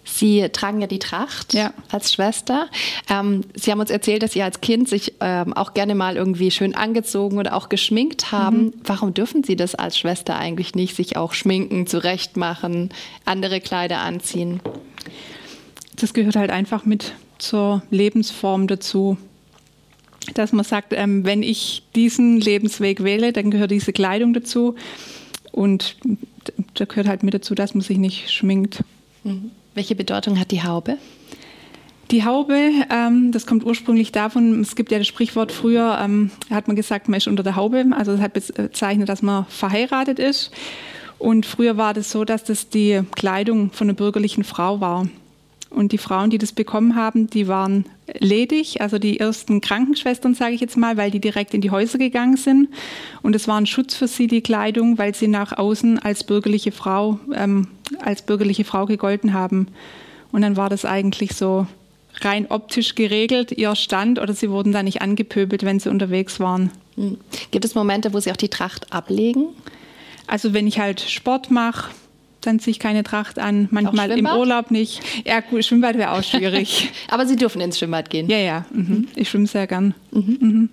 Sie 0.02 0.48
tragen 0.48 0.80
ja 0.80 0.86
die 0.86 0.98
Tracht 0.98 1.52
ja. 1.52 1.74
als 1.90 2.14
Schwester. 2.14 2.68
Ähm, 3.10 3.42
Sie 3.54 3.70
haben 3.70 3.78
uns 3.78 3.90
erzählt, 3.90 4.22
dass 4.22 4.32
Sie 4.32 4.40
als 4.40 4.62
Kind 4.62 4.88
sich 4.88 5.12
ähm, 5.20 5.52
auch 5.52 5.74
gerne 5.74 5.94
mal 5.94 6.16
irgendwie 6.16 6.50
schön 6.50 6.74
angezogen 6.74 7.36
oder 7.36 7.54
auch 7.54 7.68
geschminkt 7.68 8.32
haben. 8.32 8.56
Mhm. 8.56 8.74
Warum 8.82 9.12
dürfen 9.12 9.44
Sie 9.44 9.56
das 9.56 9.74
als 9.74 9.98
Schwester 9.98 10.38
eigentlich 10.38 10.74
nicht, 10.74 10.96
sich 10.96 11.18
auch 11.18 11.34
schminken, 11.34 11.86
zurechtmachen, 11.86 12.94
andere 13.26 13.60
Kleider 13.60 13.98
anziehen? 13.98 14.60
Das 15.96 16.14
gehört 16.14 16.36
halt 16.36 16.50
einfach 16.50 16.86
mit 16.86 17.12
zur 17.36 17.82
Lebensform 17.90 18.68
dazu 18.68 19.18
dass 20.34 20.52
man 20.52 20.64
sagt, 20.64 20.92
ähm, 20.92 21.24
wenn 21.24 21.42
ich 21.42 21.82
diesen 21.94 22.40
Lebensweg 22.40 23.04
wähle, 23.04 23.32
dann 23.32 23.50
gehört 23.50 23.70
diese 23.70 23.92
Kleidung 23.92 24.32
dazu. 24.32 24.74
Und 25.52 25.96
da 26.74 26.84
gehört 26.84 27.08
halt 27.08 27.22
mit 27.22 27.34
dazu, 27.34 27.54
dass 27.54 27.74
man 27.74 27.80
sich 27.80 27.98
nicht 27.98 28.30
schminkt. 28.30 28.82
Mhm. 29.24 29.50
Welche 29.74 29.94
Bedeutung 29.94 30.38
hat 30.38 30.50
die 30.50 30.62
Haube? 30.62 30.98
Die 32.10 32.24
Haube, 32.24 32.70
ähm, 32.90 33.32
das 33.32 33.46
kommt 33.46 33.64
ursprünglich 33.64 34.12
davon, 34.12 34.60
es 34.60 34.76
gibt 34.76 34.92
ja 34.92 34.98
das 34.98 35.08
Sprichwort 35.08 35.50
früher, 35.50 35.98
ähm, 36.00 36.30
hat 36.50 36.68
man 36.68 36.76
gesagt, 36.76 37.08
man 37.08 37.18
ist 37.18 37.26
unter 37.26 37.42
der 37.42 37.56
Haube. 37.56 37.84
Also 37.90 38.12
das 38.12 38.20
hat 38.20 38.32
bezeichnet, 38.32 39.08
dass 39.08 39.22
man 39.22 39.46
verheiratet 39.46 40.18
ist. 40.18 40.52
Und 41.18 41.46
früher 41.46 41.76
war 41.76 41.94
das 41.94 42.10
so, 42.10 42.24
dass 42.24 42.44
das 42.44 42.68
die 42.68 43.02
Kleidung 43.16 43.72
von 43.72 43.88
einer 43.88 43.96
bürgerlichen 43.96 44.44
Frau 44.44 44.80
war. 44.80 45.08
Und 45.76 45.92
die 45.92 45.98
Frauen, 45.98 46.30
die 46.30 46.38
das 46.38 46.52
bekommen 46.52 46.96
haben, 46.96 47.28
die 47.28 47.48
waren 47.48 47.84
ledig, 48.18 48.80
also 48.80 48.98
die 48.98 49.20
ersten 49.20 49.60
Krankenschwestern, 49.60 50.32
sage 50.32 50.54
ich 50.54 50.62
jetzt 50.62 50.78
mal, 50.78 50.96
weil 50.96 51.10
die 51.10 51.20
direkt 51.20 51.52
in 51.52 51.60
die 51.60 51.70
Häuser 51.70 51.98
gegangen 51.98 52.38
sind. 52.38 52.70
Und 53.20 53.36
es 53.36 53.46
war 53.46 53.60
ein 53.60 53.66
Schutz 53.66 53.94
für 53.94 54.08
sie, 54.08 54.26
die 54.26 54.40
Kleidung, 54.40 54.96
weil 54.96 55.14
sie 55.14 55.28
nach 55.28 55.52
außen 55.52 55.98
als 55.98 56.24
bürgerliche 56.24 56.72
Frau, 56.72 57.20
ähm, 57.34 57.68
als 58.00 58.22
bürgerliche 58.22 58.64
Frau 58.64 58.86
gegolten 58.86 59.34
haben. 59.34 59.68
Und 60.32 60.40
dann 60.40 60.56
war 60.56 60.70
das 60.70 60.86
eigentlich 60.86 61.34
so 61.34 61.66
rein 62.22 62.46
optisch 62.48 62.94
geregelt, 62.94 63.52
ihr 63.52 63.74
Stand, 63.76 64.18
oder 64.18 64.32
sie 64.32 64.48
wurden 64.48 64.72
da 64.72 64.82
nicht 64.82 65.02
angepöbelt, 65.02 65.62
wenn 65.62 65.78
sie 65.78 65.90
unterwegs 65.90 66.40
waren. 66.40 66.70
Hm. 66.94 67.18
Gibt 67.50 67.66
es 67.66 67.74
Momente, 67.74 68.14
wo 68.14 68.20
sie 68.20 68.32
auch 68.32 68.36
die 68.36 68.48
Tracht 68.48 68.94
ablegen? 68.94 69.48
Also 70.26 70.54
wenn 70.54 70.66
ich 70.66 70.78
halt 70.78 71.02
Sport 71.02 71.50
mache, 71.50 71.90
dann 72.46 72.60
ziehe 72.60 72.72
ich 72.72 72.78
keine 72.78 73.02
Tracht 73.02 73.38
an. 73.38 73.68
Manchmal 73.70 74.10
im 74.10 74.26
Urlaub 74.26 74.70
nicht. 74.70 75.00
Ja, 75.26 75.40
gut, 75.40 75.64
Schwimmbad 75.64 75.98
wäre 75.98 76.12
auch 76.12 76.22
schwierig. 76.24 76.90
Aber 77.08 77.26
Sie 77.26 77.36
dürfen 77.36 77.60
ins 77.60 77.78
Schwimmbad 77.78 78.10
gehen. 78.10 78.28
Ja, 78.28 78.38
ja. 78.38 78.66
Mhm. 78.72 78.80
mhm. 78.80 79.08
Ich 79.16 79.28
schwimme 79.28 79.46
sehr 79.46 79.66
gern. 79.66 79.94
Mhm. 80.12 80.38
Mhm. 80.40 80.70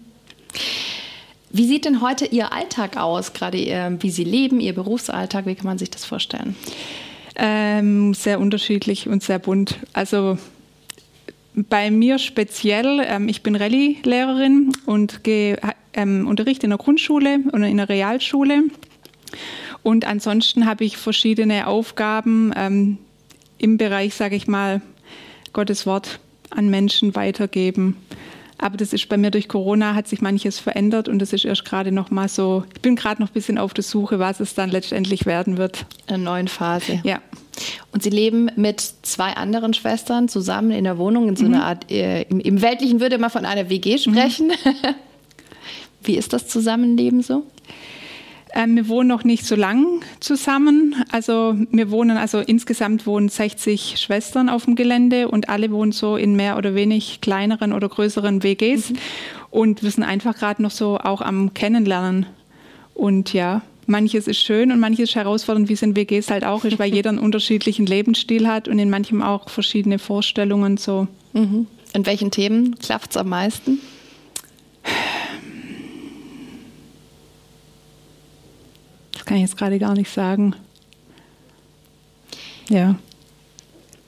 Wie 1.52 1.68
sieht 1.68 1.86
denn 1.86 2.02
heute 2.02 2.26
Ihr 2.26 2.52
Alltag 2.52 2.98
aus? 2.98 3.34
Gerade 3.34 3.58
Ihr, 3.58 3.98
wie 4.00 4.10
Sie 4.10 4.24
leben, 4.24 4.60
Ihr 4.60 4.74
Berufsalltag, 4.74 5.46
wie 5.46 5.56
kann 5.56 5.66
man 5.66 5.78
sich 5.78 5.92
das 5.92 6.04
vorstellen? 6.04 6.56
Ähm, 7.36 8.14
sehr 8.14 8.40
unterschiedlich 8.40 9.08
und 9.08 9.24
sehr 9.24 9.40
bunt. 9.40 9.78
Also 9.94 10.38
bei 11.56 11.92
mir 11.92 12.18
speziell, 12.18 13.02
ähm, 13.06 13.30
ich 13.30 13.44
bin 13.44 13.56
Rallye-Lehrerin 13.56 14.74
und 14.86 15.24
gehe, 15.24 15.60
ähm, 15.94 16.28
unterrichte 16.28 16.66
in 16.66 16.72
der 16.72 16.80
Grundschule 16.80 17.40
und 17.52 17.64
in 17.64 17.78
der 17.78 17.90
Realschule. 17.90 18.64
Und 19.84 20.06
ansonsten 20.06 20.66
habe 20.66 20.86
ich 20.86 20.98
verschiedene 20.98 21.68
Aufgaben 21.68 22.52
ähm, 22.56 22.98
im 23.58 23.78
Bereich, 23.78 24.16
sage 24.16 24.36
ich 24.36 24.48
mal, 24.48 24.82
Gottes 25.52 25.86
Wort 25.86 26.20
an 26.50 26.70
Menschen 26.70 27.16
weitergeben. 27.16 27.98
Aber 28.58 28.78
das 28.78 28.94
ist 28.94 29.10
bei 29.10 29.18
mir 29.18 29.30
durch 29.30 29.50
Corona 29.50 29.94
hat 29.94 30.08
sich 30.08 30.22
manches 30.22 30.58
verändert 30.58 31.10
und 31.10 31.20
das 31.20 31.34
ist 31.34 31.44
erst 31.44 31.66
gerade 31.66 31.92
noch 31.92 32.12
mal 32.12 32.30
so. 32.30 32.64
Ich 32.74 32.82
bin 32.82 32.96
gerade 32.96 33.22
noch 33.22 33.30
ein 33.30 33.34
bisschen 33.34 33.58
auf 33.58 33.74
der 33.74 33.84
Suche, 33.84 34.20
was 34.20 34.40
es 34.40 34.56
dann 34.56 34.70
letztendlich 34.70 35.26
werden 35.26 35.58
wird. 35.58 35.86
In 36.08 36.16
einer 36.16 36.24
neuen 36.24 36.48
Phase. 36.48 37.02
Ja. 37.04 37.22
Und 37.92 38.04
Sie 38.04 38.10
leben 38.10 38.50
mit 38.56 38.80
zwei 38.80 39.34
anderen 39.34 39.74
Schwestern 39.74 40.30
zusammen 40.30 40.72
in 40.72 40.86
der 40.86 40.98
Wohnung 40.98 41.28
in 41.28 41.36
so 41.36 41.46
mhm. 41.46 41.56
einer 41.56 41.66
Art. 41.66 41.92
Äh, 41.92 42.24
im, 42.24 42.40
im, 42.40 42.62
Weltlichen 42.62 43.02
würde 43.02 43.18
man 43.18 43.30
von 43.30 43.46
einer 43.46 43.70
WG 43.70 43.98
sprechen. 43.98 44.48
Mhm. 44.48 44.96
Wie 46.04 46.16
ist 46.16 46.32
das 46.32 46.48
Zusammenleben 46.48 47.22
so? 47.22 47.44
Ähm, 48.56 48.76
wir 48.76 48.88
wohnen 48.88 49.10
noch 49.10 49.24
nicht 49.24 49.46
so 49.46 49.56
lang 49.56 50.04
zusammen. 50.20 50.96
Also 51.12 51.56
wir 51.72 51.90
wohnen, 51.90 52.18
also 52.18 52.40
insgesamt 52.40 53.08
wohnen 53.08 53.30
60 53.30 53.96
Schwestern 53.98 54.48
auf 54.48 54.66
dem 54.66 54.76
Gelände 54.76 55.28
und 55.28 55.50
alle 55.50 55.72
wohnen 55.72 55.92
so 55.92 56.18
in 56.18 56.36
mehr 56.36 56.58
oder 56.58 56.76
wenig 56.76 57.20
kleineren 57.22 57.74
oder 57.74 57.90
größeren 57.90 58.44
WGs. 58.44 58.92
Mhm. 58.92 58.96
Und 59.50 59.84
wir 59.84 59.90
sind 59.90 60.04
einfach 60.04 60.38
gerade 60.38 60.62
noch 60.62 60.72
so 60.72 61.00
auch 61.00 61.22
am 61.22 61.54
Kennenlernen. 61.56 62.28
Und 62.94 63.34
ja, 63.34 63.64
manches 63.88 64.28
ist 64.28 64.40
schön 64.40 64.72
und 64.72 64.80
manches 64.80 65.10
ist 65.10 65.16
herausfordernd, 65.16 65.68
wie 65.68 65.74
es 65.74 65.82
in 65.82 65.96
WGs 65.96 66.30
halt 66.30 66.44
auch 66.44 66.64
ist, 66.64 66.78
weil 66.78 66.94
jeder 66.94 67.10
einen 67.10 67.20
unterschiedlichen 67.28 67.88
Lebensstil 67.88 68.48
hat 68.48 68.68
und 68.68 68.78
in 68.78 68.92
manchem 68.92 69.24
auch 69.24 69.50
verschiedene 69.50 69.98
Vorstellungen 69.98 70.78
so. 70.78 71.08
Mhm. 71.34 71.66
In 71.94 72.06
welchen 72.06 72.30
Themen 72.30 72.76
klafft 72.80 73.12
es 73.12 73.18
am 73.18 73.30
meisten? 73.30 73.80
Kann 79.34 79.40
ich 79.40 79.50
jetzt 79.50 79.58
gerade 79.58 79.80
gar 79.80 79.96
nicht 79.96 80.12
sagen. 80.12 80.54
Ja. 82.70 82.94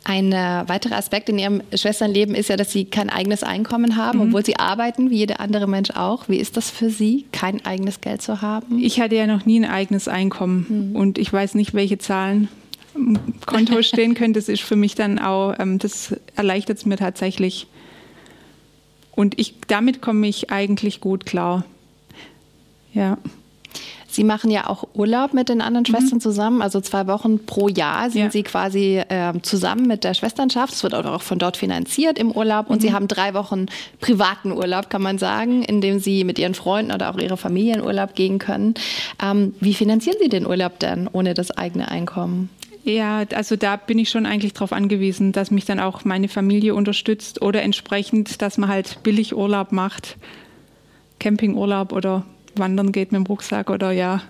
Ein 0.03 0.31
äh, 0.31 0.63
weiterer 0.67 0.97
Aspekt 0.97 1.29
in 1.29 1.39
Ihrem 1.39 1.63
Schwesternleben 1.73 2.35
ist 2.35 2.49
ja, 2.49 2.57
dass 2.57 2.71
Sie 2.71 2.85
kein 2.85 3.09
eigenes 3.09 3.41
Einkommen 3.41 3.97
haben, 3.97 4.19
mhm. 4.19 4.25
obwohl 4.27 4.45
Sie 4.45 4.57
arbeiten, 4.57 5.09
wie 5.09 5.15
jeder 5.15 5.39
andere 5.39 5.65
Mensch 5.65 5.89
auch. 5.89 6.29
Wie 6.29 6.37
ist 6.37 6.57
das 6.57 6.69
für 6.69 6.91
Sie, 6.91 7.25
kein 7.31 7.65
eigenes 7.65 8.01
Geld 8.01 8.21
zu 8.21 8.43
haben? 8.43 8.77
Ich 8.77 9.01
hatte 9.01 9.15
ja 9.15 9.25
noch 9.25 9.47
nie 9.47 9.59
ein 9.59 9.65
eigenes 9.65 10.07
Einkommen 10.07 10.91
mhm. 10.91 10.95
und 10.95 11.17
ich 11.17 11.33
weiß 11.33 11.55
nicht, 11.55 11.73
welche 11.73 11.97
Zahlen 11.97 12.47
im 12.93 13.17
Konto 13.47 13.81
stehen 13.81 14.13
können. 14.13 14.35
Das 14.35 14.47
ist 14.47 14.61
für 14.61 14.75
mich 14.75 14.93
dann 14.93 15.17
auch, 15.17 15.55
ähm, 15.57 15.79
das 15.79 16.15
erleichtert 16.35 16.77
es 16.77 16.85
mir 16.85 16.97
tatsächlich. 16.97 17.65
Und 19.15 19.39
ich, 19.39 19.55
damit 19.67 20.03
komme 20.03 20.27
ich 20.27 20.51
eigentlich 20.51 21.01
gut 21.01 21.25
klar. 21.25 21.65
Ja. 22.93 23.17
Sie 24.15 24.23
machen 24.23 24.49
ja 24.49 24.69
auch 24.69 24.87
Urlaub 24.93 25.33
mit 25.33 25.49
den 25.49 25.61
anderen 25.61 25.83
mhm. 25.83 25.91
Schwestern 25.91 26.21
zusammen, 26.21 26.61
also 26.61 26.79
zwei 26.79 27.05
Wochen 27.07 27.45
pro 27.45 27.67
Jahr 27.67 28.09
sind 28.09 28.21
ja. 28.21 28.31
Sie 28.31 28.43
quasi 28.43 29.03
äh, 29.09 29.33
zusammen 29.41 29.87
mit 29.87 30.05
der 30.05 30.13
Schwesternschaft. 30.13 30.73
Es 30.73 30.83
wird 30.83 30.95
auch 30.95 31.21
von 31.21 31.37
dort 31.37 31.57
finanziert 31.57 32.17
im 32.17 32.31
Urlaub 32.31 32.69
und 32.69 32.77
mhm. 32.77 32.81
Sie 32.81 32.93
haben 32.93 33.09
drei 33.09 33.33
Wochen 33.33 33.65
privaten 33.99 34.53
Urlaub, 34.53 34.89
kann 34.89 35.01
man 35.01 35.17
sagen, 35.17 35.63
in 35.63 35.81
dem 35.81 35.99
Sie 35.99 36.23
mit 36.23 36.39
Ihren 36.39 36.53
Freunden 36.53 36.93
oder 36.93 37.09
auch 37.09 37.17
Ihrer 37.17 37.35
Familie 37.35 37.75
in 37.75 37.81
Urlaub 37.81 38.15
gehen 38.15 38.39
können. 38.39 38.75
Ähm, 39.21 39.53
wie 39.59 39.73
finanzieren 39.73 40.17
Sie 40.21 40.29
den 40.29 40.47
Urlaub 40.47 40.79
denn 40.79 41.09
ohne 41.11 41.33
das 41.33 41.51
eigene 41.51 41.89
Einkommen? 41.89 42.49
Ja, 42.85 43.25
also 43.33 43.57
da 43.57 43.75
bin 43.75 43.99
ich 43.99 44.09
schon 44.09 44.25
eigentlich 44.25 44.53
darauf 44.53 44.71
angewiesen, 44.71 45.33
dass 45.33 45.51
mich 45.51 45.65
dann 45.65 45.81
auch 45.81 46.05
meine 46.05 46.29
Familie 46.29 46.73
unterstützt 46.73 47.41
oder 47.41 47.63
entsprechend, 47.63 48.41
dass 48.41 48.57
man 48.57 48.69
halt 48.69 49.03
billig 49.03 49.35
Urlaub 49.35 49.73
macht, 49.73 50.15
Campingurlaub 51.19 51.91
oder 51.91 52.23
wandern 52.59 52.91
geht 52.91 53.11
mit 53.11 53.19
dem 53.19 53.25
Rucksack 53.25 53.69
oder 53.69 53.91
ja. 53.91 54.21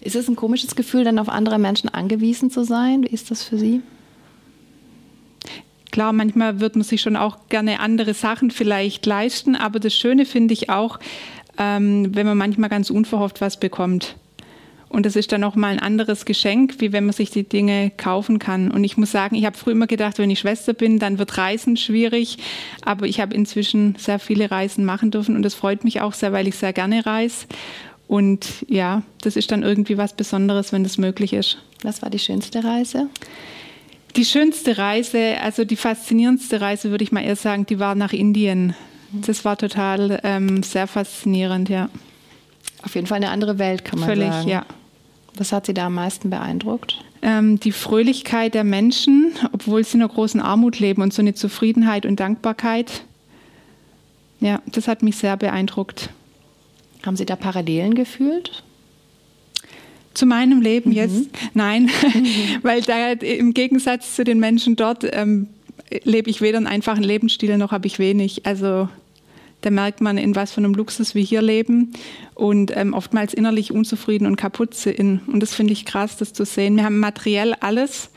Ist 0.00 0.16
es 0.16 0.28
ein 0.28 0.36
komisches 0.36 0.74
Gefühl, 0.74 1.04
dann 1.04 1.18
auf 1.18 1.28
andere 1.28 1.58
Menschen 1.58 1.88
angewiesen 1.88 2.50
zu 2.50 2.64
sein? 2.64 3.04
Wie 3.04 3.14
ist 3.14 3.30
das 3.30 3.44
für 3.44 3.58
Sie? 3.58 3.82
Klar, 5.92 6.12
manchmal 6.12 6.58
wird 6.58 6.74
man 6.74 6.84
sich 6.84 7.02
schon 7.02 7.16
auch 7.16 7.48
gerne 7.50 7.80
andere 7.80 8.14
Sachen 8.14 8.50
vielleicht 8.50 9.04
leisten, 9.04 9.54
aber 9.54 9.78
das 9.78 9.94
Schöne 9.94 10.24
finde 10.24 10.54
ich 10.54 10.70
auch, 10.70 10.98
ähm, 11.58 12.14
wenn 12.14 12.26
man 12.26 12.38
manchmal 12.38 12.70
ganz 12.70 12.88
unverhofft 12.88 13.42
was 13.42 13.60
bekommt. 13.60 14.16
Und 14.92 15.06
das 15.06 15.16
ist 15.16 15.32
dann 15.32 15.42
auch 15.42 15.54
mal 15.54 15.68
ein 15.68 15.78
anderes 15.78 16.26
Geschenk, 16.26 16.74
wie 16.80 16.92
wenn 16.92 17.06
man 17.06 17.14
sich 17.14 17.30
die 17.30 17.48
Dinge 17.48 17.90
kaufen 17.96 18.38
kann. 18.38 18.70
Und 18.70 18.84
ich 18.84 18.98
muss 18.98 19.10
sagen, 19.10 19.34
ich 19.34 19.46
habe 19.46 19.56
früher 19.56 19.72
immer 19.72 19.86
gedacht, 19.86 20.18
wenn 20.18 20.30
ich 20.30 20.40
Schwester 20.40 20.74
bin, 20.74 20.98
dann 20.98 21.18
wird 21.18 21.38
Reisen 21.38 21.78
schwierig. 21.78 22.36
Aber 22.84 23.06
ich 23.06 23.18
habe 23.18 23.34
inzwischen 23.34 23.96
sehr 23.96 24.18
viele 24.18 24.50
Reisen 24.50 24.84
machen 24.84 25.10
dürfen 25.10 25.34
und 25.34 25.44
das 25.44 25.54
freut 25.54 25.82
mich 25.82 26.02
auch 26.02 26.12
sehr, 26.12 26.34
weil 26.34 26.46
ich 26.46 26.56
sehr 26.56 26.74
gerne 26.74 27.06
reise. 27.06 27.46
Und 28.06 28.46
ja, 28.68 29.02
das 29.22 29.36
ist 29.36 29.50
dann 29.50 29.62
irgendwie 29.62 29.96
was 29.96 30.12
Besonderes, 30.12 30.74
wenn 30.74 30.82
das 30.82 30.98
möglich 30.98 31.32
ist. 31.32 31.56
Was 31.82 32.02
war 32.02 32.10
die 32.10 32.18
schönste 32.18 32.62
Reise? 32.62 33.08
Die 34.16 34.26
schönste 34.26 34.76
Reise, 34.76 35.38
also 35.42 35.64
die 35.64 35.76
faszinierendste 35.76 36.60
Reise, 36.60 36.90
würde 36.90 37.02
ich 37.02 37.12
mal 37.12 37.24
eher 37.24 37.36
sagen, 37.36 37.64
die 37.64 37.78
war 37.78 37.94
nach 37.94 38.12
Indien. 38.12 38.74
Das 39.10 39.46
war 39.46 39.56
total 39.56 40.20
ähm, 40.22 40.62
sehr 40.62 40.86
faszinierend, 40.86 41.70
ja. 41.70 41.88
Auf 42.82 42.94
jeden 42.94 43.06
Fall 43.06 43.16
eine 43.16 43.30
andere 43.30 43.58
Welt, 43.58 43.86
kann 43.86 44.00
man 44.00 44.08
Völlig, 44.10 44.26
sagen. 44.26 44.42
Völlig, 44.42 44.52
ja. 44.52 44.66
Was 45.36 45.52
hat 45.52 45.66
Sie 45.66 45.74
da 45.74 45.86
am 45.86 45.94
meisten 45.94 46.30
beeindruckt? 46.30 47.02
Ähm, 47.22 47.60
die 47.60 47.72
Fröhlichkeit 47.72 48.54
der 48.54 48.64
Menschen, 48.64 49.32
obwohl 49.52 49.84
sie 49.84 49.96
in 49.96 50.02
einer 50.02 50.12
großen 50.12 50.40
Armut 50.40 50.80
leben 50.80 51.02
und 51.02 51.14
so 51.14 51.22
eine 51.22 51.34
Zufriedenheit 51.34 52.04
und 52.04 52.18
Dankbarkeit. 52.18 53.04
Ja, 54.40 54.60
das 54.66 54.88
hat 54.88 55.04
mich 55.04 55.16
sehr 55.16 55.36
beeindruckt. 55.36 56.10
Haben 57.06 57.16
Sie 57.16 57.24
da 57.24 57.36
Parallelen 57.36 57.94
gefühlt? 57.94 58.64
Zu 60.14 60.26
meinem 60.26 60.60
Leben 60.60 60.90
mhm. 60.90 60.96
jetzt? 60.96 61.28
Nein, 61.54 61.84
mhm. 61.84 62.26
weil 62.62 62.82
da 62.82 63.12
im 63.12 63.54
Gegensatz 63.54 64.16
zu 64.16 64.24
den 64.24 64.40
Menschen 64.40 64.74
dort 64.74 65.06
ähm, 65.12 65.46
lebe 66.02 66.28
ich 66.28 66.40
weder 66.40 66.58
einen 66.58 66.66
einfachen 66.66 67.04
Lebensstil 67.04 67.56
noch 67.56 67.70
habe 67.70 67.86
ich 67.86 68.00
wenig. 68.00 68.46
Also 68.46 68.88
da 69.62 69.70
merkt 69.70 70.00
man, 70.00 70.18
in 70.18 70.36
was 70.36 70.52
für 70.52 70.58
einem 70.58 70.74
Luxus 70.74 71.14
wir 71.14 71.22
hier 71.22 71.40
leben 71.40 71.92
und 72.34 72.76
ähm, 72.76 72.94
oftmals 72.94 73.32
innerlich 73.32 73.72
unzufrieden 73.72 74.26
und 74.26 74.36
kaputt 74.36 74.74
sind. 74.74 75.20
Und 75.26 75.40
das 75.40 75.54
finde 75.54 75.72
ich 75.72 75.86
krass, 75.86 76.16
das 76.16 76.32
zu 76.32 76.44
sehen. 76.44 76.76
Wir 76.76 76.84
haben 76.84 76.98
materiell 76.98 77.54
alles 77.54 78.10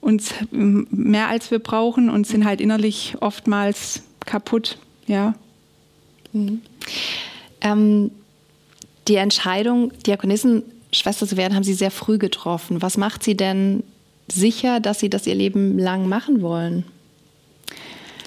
und 0.00 0.34
mehr 0.50 1.28
als 1.28 1.50
wir 1.50 1.58
brauchen 1.58 2.08
und 2.08 2.26
sind 2.26 2.46
halt 2.46 2.60
innerlich 2.60 3.16
oftmals 3.20 4.02
kaputt. 4.24 4.78
Ja. 5.06 5.34
Mhm. 6.32 6.62
Ähm, 7.60 8.10
die 9.06 9.16
Entscheidung, 9.16 9.92
Diakonissenschwester 10.06 11.26
zu 11.26 11.36
werden, 11.36 11.54
haben 11.54 11.64
Sie 11.64 11.74
sehr 11.74 11.90
früh 11.90 12.16
getroffen. 12.16 12.80
Was 12.80 12.96
macht 12.96 13.22
Sie 13.22 13.36
denn 13.36 13.82
sicher, 14.32 14.80
dass 14.80 15.00
Sie 15.00 15.10
das 15.10 15.26
Ihr 15.26 15.34
Leben 15.34 15.78
lang 15.78 16.08
machen 16.08 16.40
wollen? 16.40 16.84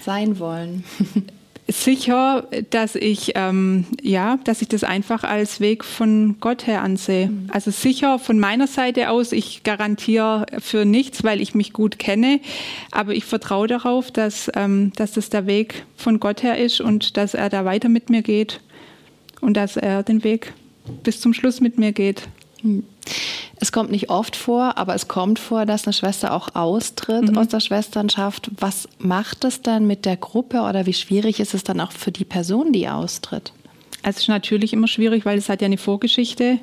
Sein 0.04 0.38
wollen? 0.38 0.84
sicher, 1.66 2.46
dass 2.70 2.94
ich 2.94 3.32
ähm, 3.36 3.86
ja, 4.02 4.38
dass 4.44 4.60
ich 4.60 4.68
das 4.68 4.84
einfach 4.84 5.24
als 5.24 5.60
Weg 5.60 5.84
von 5.84 6.36
Gott 6.40 6.66
her 6.66 6.82
ansehe. 6.82 7.28
Mhm. 7.28 7.48
Also 7.50 7.70
sicher 7.70 8.18
von 8.18 8.38
meiner 8.38 8.66
Seite 8.66 9.10
aus, 9.10 9.32
ich 9.32 9.62
garantiere 9.62 10.46
für 10.58 10.84
nichts, 10.84 11.24
weil 11.24 11.40
ich 11.40 11.54
mich 11.54 11.72
gut 11.72 11.98
kenne, 11.98 12.40
aber 12.90 13.14
ich 13.14 13.24
vertraue 13.24 13.66
darauf, 13.66 14.10
dass, 14.10 14.50
ähm, 14.54 14.92
dass 14.96 15.12
das 15.12 15.30
der 15.30 15.46
Weg 15.46 15.86
von 15.96 16.20
Gott 16.20 16.42
her 16.42 16.58
ist 16.58 16.80
und 16.80 17.16
dass 17.16 17.34
er 17.34 17.48
da 17.48 17.64
weiter 17.64 17.88
mit 17.88 18.10
mir 18.10 18.22
geht 18.22 18.60
und 19.40 19.56
dass 19.56 19.76
er 19.76 20.02
den 20.02 20.22
Weg 20.22 20.52
bis 21.02 21.20
zum 21.20 21.32
Schluss 21.32 21.60
mit 21.60 21.78
mir 21.78 21.92
geht. 21.92 22.28
Mhm. 22.64 22.84
Es 23.60 23.72
kommt 23.72 23.90
nicht 23.90 24.10
oft 24.10 24.36
vor, 24.36 24.76
aber 24.76 24.94
es 24.94 25.08
kommt 25.08 25.38
vor, 25.38 25.64
dass 25.64 25.86
eine 25.86 25.92
Schwester 25.92 26.34
auch 26.34 26.54
austritt 26.54 27.30
mhm. 27.30 27.38
aus 27.38 27.48
der 27.48 27.60
Schwesternschaft. 27.60 28.50
Was 28.58 28.88
macht 28.98 29.44
es 29.44 29.62
dann 29.62 29.86
mit 29.86 30.04
der 30.04 30.16
Gruppe 30.16 30.62
oder 30.62 30.86
wie 30.86 30.92
schwierig 30.92 31.40
ist 31.40 31.54
es 31.54 31.64
dann 31.64 31.80
auch 31.80 31.92
für 31.92 32.10
die 32.10 32.24
Person, 32.24 32.72
die 32.72 32.88
austritt? 32.88 33.52
Es 34.02 34.18
ist 34.18 34.28
natürlich 34.28 34.72
immer 34.72 34.88
schwierig, 34.88 35.24
weil 35.24 35.38
es 35.38 35.48
hat 35.48 35.62
ja 35.62 35.66
eine 35.66 35.78
Vorgeschichte. 35.78 36.58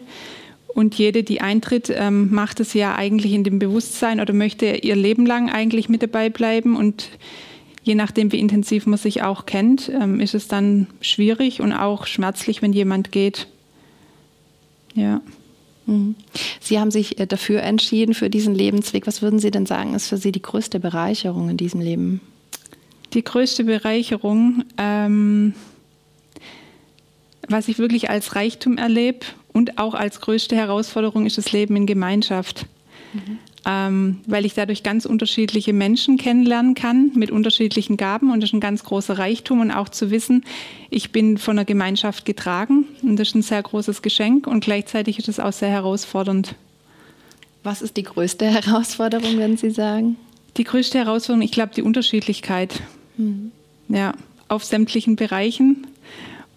Und 0.67 0.95
jede, 0.95 1.23
die 1.23 1.41
eintritt, 1.41 1.89
ähm, 1.89 2.31
macht 2.31 2.59
es 2.59 2.73
ja 2.73 2.95
eigentlich 2.95 3.33
in 3.33 3.43
dem 3.43 3.59
Bewusstsein 3.59 4.19
oder 4.19 4.33
möchte 4.33 4.67
ihr 4.67 4.95
Leben 4.95 5.25
lang 5.25 5.49
eigentlich 5.49 5.89
mit 5.89 6.03
dabei 6.03 6.29
bleiben. 6.29 6.75
Und 6.77 7.09
je 7.83 7.95
nachdem, 7.95 8.31
wie 8.31 8.39
intensiv 8.39 8.85
man 8.85 8.99
sich 8.99 9.23
auch 9.23 9.45
kennt, 9.45 9.89
ähm, 9.89 10.19
ist 10.19 10.35
es 10.35 10.47
dann 10.47 10.87
schwierig 11.01 11.61
und 11.61 11.73
auch 11.73 12.05
schmerzlich, 12.05 12.61
wenn 12.61 12.73
jemand 12.73 13.11
geht. 13.11 13.47
Ja. 14.93 15.21
Mhm. 15.85 16.15
Sie 16.59 16.79
haben 16.79 16.91
sich 16.91 17.19
äh, 17.19 17.27
dafür 17.27 17.61
entschieden, 17.63 18.13
für 18.13 18.29
diesen 18.29 18.55
Lebensweg. 18.55 19.07
Was 19.07 19.21
würden 19.21 19.39
Sie 19.39 19.51
denn 19.51 19.65
sagen, 19.65 19.93
ist 19.93 20.07
für 20.07 20.17
Sie 20.17 20.31
die 20.31 20.41
größte 20.41 20.79
Bereicherung 20.79 21.49
in 21.49 21.57
diesem 21.57 21.81
Leben? 21.81 22.21
Die 23.13 23.23
größte 23.23 23.65
Bereicherung, 23.65 24.63
ähm, 24.77 25.53
was 27.49 27.67
ich 27.67 27.77
wirklich 27.77 28.09
als 28.09 28.35
Reichtum 28.35 28.77
erlebe 28.77 29.25
und 29.51 29.77
auch 29.77 29.93
als 29.93 30.21
größte 30.21 30.55
Herausforderung, 30.55 31.25
ist 31.25 31.37
das 31.37 31.51
Leben 31.51 31.75
in 31.75 31.85
Gemeinschaft. 31.85 32.67
Mhm 33.13 33.39
ähm, 33.65 34.19
weil 34.25 34.45
ich 34.45 34.53
dadurch 34.53 34.83
ganz 34.83 35.05
unterschiedliche 35.05 35.73
Menschen 35.73 36.17
kennenlernen 36.17 36.73
kann 36.73 37.11
mit 37.15 37.31
unterschiedlichen 37.31 37.97
Gaben 37.97 38.31
und 38.31 38.41
das 38.41 38.49
ist 38.49 38.53
ein 38.53 38.59
ganz 38.59 38.83
großer 38.83 39.17
Reichtum 39.17 39.61
und 39.61 39.71
auch 39.71 39.89
zu 39.89 40.09
wissen, 40.09 40.43
ich 40.89 41.11
bin 41.11 41.37
von 41.37 41.55
der 41.55 41.65
Gemeinschaft 41.65 42.25
getragen 42.25 42.85
und 43.03 43.17
das 43.17 43.29
ist 43.29 43.35
ein 43.35 43.41
sehr 43.43 43.61
großes 43.61 44.01
Geschenk 44.01 44.47
und 44.47 44.63
gleichzeitig 44.63 45.19
ist 45.19 45.29
es 45.29 45.39
auch 45.39 45.53
sehr 45.53 45.69
herausfordernd. 45.69 46.55
Was 47.63 47.81
ist 47.81 47.97
die 47.97 48.03
größte 48.03 48.45
Herausforderung, 48.45 49.37
wenn 49.37 49.57
Sie 49.57 49.69
sagen? 49.69 50.15
Die 50.57 50.63
größte 50.63 50.97
Herausforderung, 50.97 51.43
ich 51.43 51.51
glaube, 51.51 51.73
die 51.75 51.83
Unterschiedlichkeit. 51.83 52.81
Mhm. 53.17 53.51
Ja, 53.87 54.13
auf 54.47 54.63
sämtlichen 54.63 55.15
Bereichen 55.15 55.87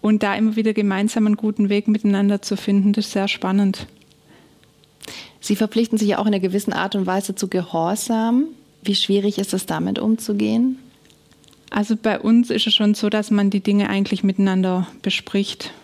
und 0.00 0.22
da 0.22 0.34
immer 0.34 0.56
wieder 0.56 0.72
gemeinsam 0.72 1.26
einen 1.26 1.36
guten 1.36 1.68
Weg 1.68 1.88
miteinander 1.88 2.42
zu 2.42 2.56
finden, 2.56 2.92
das 2.92 3.06
ist 3.06 3.12
sehr 3.12 3.28
spannend. 3.28 3.86
Sie 5.44 5.56
verpflichten 5.56 5.98
sich 5.98 6.08
ja 6.08 6.18
auch 6.20 6.22
in 6.22 6.28
einer 6.28 6.40
gewissen 6.40 6.72
Art 6.72 6.94
und 6.94 7.04
Weise 7.04 7.34
zu 7.34 7.48
Gehorsam. 7.48 8.46
Wie 8.82 8.94
schwierig 8.94 9.36
ist 9.36 9.52
es, 9.52 9.66
damit 9.66 9.98
umzugehen? 9.98 10.78
Also 11.68 11.96
bei 11.96 12.18
uns 12.18 12.48
ist 12.48 12.66
es 12.66 12.74
schon 12.74 12.94
so, 12.94 13.10
dass 13.10 13.30
man 13.30 13.50
die 13.50 13.60
Dinge 13.60 13.90
eigentlich 13.90 14.24
miteinander 14.24 14.88
bespricht 15.02 15.74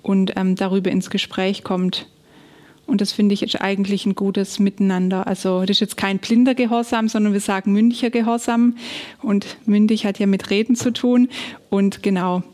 und 0.00 0.32
ähm, 0.36 0.56
darüber 0.56 0.90
ins 0.90 1.10
Gespräch 1.10 1.62
kommt. 1.62 2.06
Und 2.86 3.02
das 3.02 3.12
finde 3.12 3.34
ich 3.34 3.42
ist 3.42 3.60
eigentlich 3.60 4.06
ein 4.06 4.14
gutes 4.14 4.60
Miteinander. 4.60 5.26
Also 5.26 5.60
das 5.60 5.72
ist 5.72 5.80
jetzt 5.80 5.96
kein 5.98 6.18
blinder 6.18 6.54
Gehorsam, 6.54 7.08
sondern 7.10 7.34
wir 7.34 7.40
sagen 7.40 7.74
mündlicher 7.74 8.08
Gehorsam. 8.08 8.78
Und 9.20 9.58
mündig 9.66 10.06
hat 10.06 10.18
ja 10.18 10.26
mit 10.26 10.48
Reden 10.48 10.74
zu 10.74 10.90
tun. 10.90 11.28
Und 11.68 12.02
genau, 12.02 12.44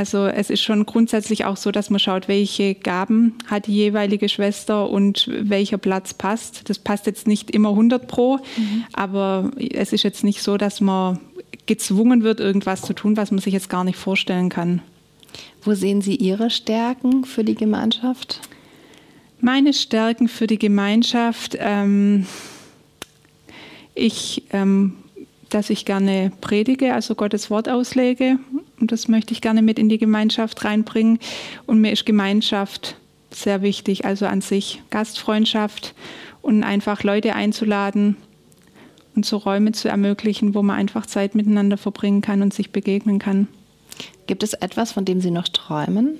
also 0.00 0.28
es 0.28 0.48
ist 0.48 0.62
schon 0.62 0.86
grundsätzlich 0.86 1.44
auch 1.44 1.58
so, 1.58 1.70
dass 1.70 1.90
man 1.90 1.98
schaut, 1.98 2.26
welche 2.26 2.74
Gaben 2.74 3.34
hat 3.48 3.66
die 3.66 3.74
jeweilige 3.74 4.30
Schwester 4.30 4.88
und 4.88 5.28
welcher 5.30 5.76
Platz 5.76 6.14
passt. 6.14 6.70
Das 6.70 6.78
passt 6.78 7.04
jetzt 7.04 7.26
nicht 7.26 7.50
immer 7.50 7.68
100 7.68 8.08
pro, 8.08 8.38
mhm. 8.56 8.84
aber 8.94 9.50
es 9.58 9.92
ist 9.92 10.02
jetzt 10.02 10.24
nicht 10.24 10.40
so, 10.40 10.56
dass 10.56 10.80
man 10.80 11.20
gezwungen 11.66 12.22
wird, 12.22 12.40
irgendwas 12.40 12.80
zu 12.80 12.94
tun, 12.94 13.18
was 13.18 13.30
man 13.30 13.40
sich 13.40 13.52
jetzt 13.52 13.68
gar 13.68 13.84
nicht 13.84 13.98
vorstellen 13.98 14.48
kann. 14.48 14.80
Wo 15.60 15.74
sehen 15.74 16.00
Sie 16.00 16.16
Ihre 16.16 16.48
Stärken 16.48 17.26
für 17.26 17.44
die 17.44 17.54
Gemeinschaft? 17.54 18.40
Meine 19.42 19.74
Stärken 19.74 20.28
für 20.28 20.46
die 20.46 20.58
Gemeinschaft, 20.58 21.58
ähm, 21.60 22.26
ich, 23.94 24.44
ähm, 24.54 24.94
dass 25.50 25.70
ich 25.70 25.84
gerne 25.84 26.32
predige, 26.40 26.94
also 26.94 27.14
Gottes 27.14 27.50
Wort 27.50 27.68
auslege. 27.68 28.38
Und 28.80 28.92
das 28.92 29.08
möchte 29.08 29.32
ich 29.32 29.40
gerne 29.40 29.62
mit 29.62 29.78
in 29.78 29.88
die 29.88 29.98
Gemeinschaft 29.98 30.64
reinbringen. 30.64 31.18
Und 31.66 31.80
mir 31.80 31.92
ist 31.92 32.06
Gemeinschaft 32.06 32.96
sehr 33.30 33.62
wichtig, 33.62 34.04
also 34.04 34.26
an 34.26 34.40
sich 34.40 34.82
Gastfreundschaft 34.90 35.94
und 36.42 36.64
einfach 36.64 37.02
Leute 37.02 37.34
einzuladen 37.34 38.16
und 39.14 39.26
so 39.26 39.36
Räume 39.36 39.72
zu 39.72 39.88
ermöglichen, 39.88 40.54
wo 40.54 40.62
man 40.62 40.76
einfach 40.76 41.06
Zeit 41.06 41.34
miteinander 41.34 41.76
verbringen 41.76 42.22
kann 42.22 42.42
und 42.42 42.54
sich 42.54 42.72
begegnen 42.72 43.18
kann. 43.18 43.48
Gibt 44.26 44.42
es 44.42 44.54
etwas, 44.54 44.92
von 44.92 45.04
dem 45.04 45.20
Sie 45.20 45.30
noch 45.30 45.48
träumen? 45.48 46.18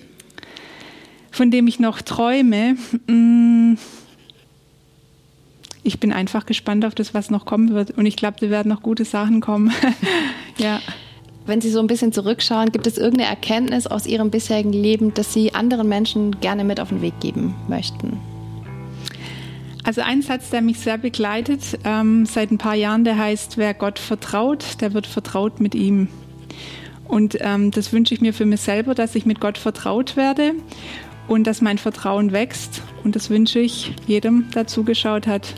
von 1.31 1.51
dem 1.51 1.67
ich 1.67 1.79
noch 1.79 2.03
träume. 2.03 2.77
Mm, 3.07 3.75
ich 5.83 6.01
bin 6.01 6.13
einfach 6.13 6.47
gespannt 6.47 6.85
auf 6.85 6.95
das, 6.95 7.15
was 7.15 7.31
noch 7.31 7.45
kommen 7.45 7.75
wird. 7.75 7.93
Und 7.93 8.07
ich 8.07 8.17
glaube, 8.17 8.37
da 8.41 8.51
werden 8.51 8.69
noch 8.69 8.83
gute 8.83 9.05
Sachen 9.05 9.41
kommen. 9.41 9.73
ja. 10.59 10.81
Wenn 11.47 11.61
Sie 11.61 11.71
so 11.71 11.81
ein 11.81 11.87
bisschen 11.87 12.13
zurückschauen, 12.13 12.71
gibt 12.71 12.87
es 12.87 12.99
irgendeine 12.99 13.29
Erkenntnis 13.29 13.87
aus 13.87 14.07
Ihrem 14.07 14.31
bisherigen 14.31 14.73
Leben, 14.73 15.15
dass 15.15 15.33
Sie 15.33 15.55
anderen 15.55 15.89
Menschen 15.89 16.39
gerne 16.41 16.65
mit 16.65 16.79
auf 16.79 16.91
den 16.91 17.01
Weg 17.01 17.19
geben 17.21 17.55
möchten? 17.67 18.21
Also 19.83 20.03
ein 20.03 20.23
Satz, 20.23 20.51
der 20.51 20.61
mich 20.61 20.79
sehr 20.79 20.99
begleitet 20.99 21.79
ähm, 21.85 22.27
seit 22.27 22.51
ein 22.51 22.59
paar 22.59 22.75
Jahren, 22.75 23.05
der 23.05 23.17
heißt, 23.17 23.57
wer 23.57 23.73
Gott 23.73 23.99
vertraut, 23.99 24.81
der 24.81 24.93
wird 24.93 25.07
vertraut 25.07 25.61
mit 25.61 25.75
ihm. 25.75 26.09
Und 27.09 27.39
ähm, 27.41 27.71
das 27.71 27.93
wünsche 27.93 28.15
ich 28.15 28.21
mir 28.21 28.35
für 28.35 28.47
mich 28.47 28.61
selber, 28.61 28.95
dass 28.95 29.15
ich 29.15 29.27
mit 29.27 29.41
Gott 29.41 29.59
vertraut 29.59 30.17
werde 30.17 30.53
und 31.27 31.47
dass 31.47 31.61
mein 31.61 31.79
Vertrauen 31.79 32.33
wächst. 32.33 32.83
Und 33.05 33.17
das 33.17 33.31
wünsche 33.31 33.59
ich 33.59 33.93
jedem, 34.07 34.51
der 34.55 34.67
zugeschaut 34.67 35.27
hat. 35.27 35.55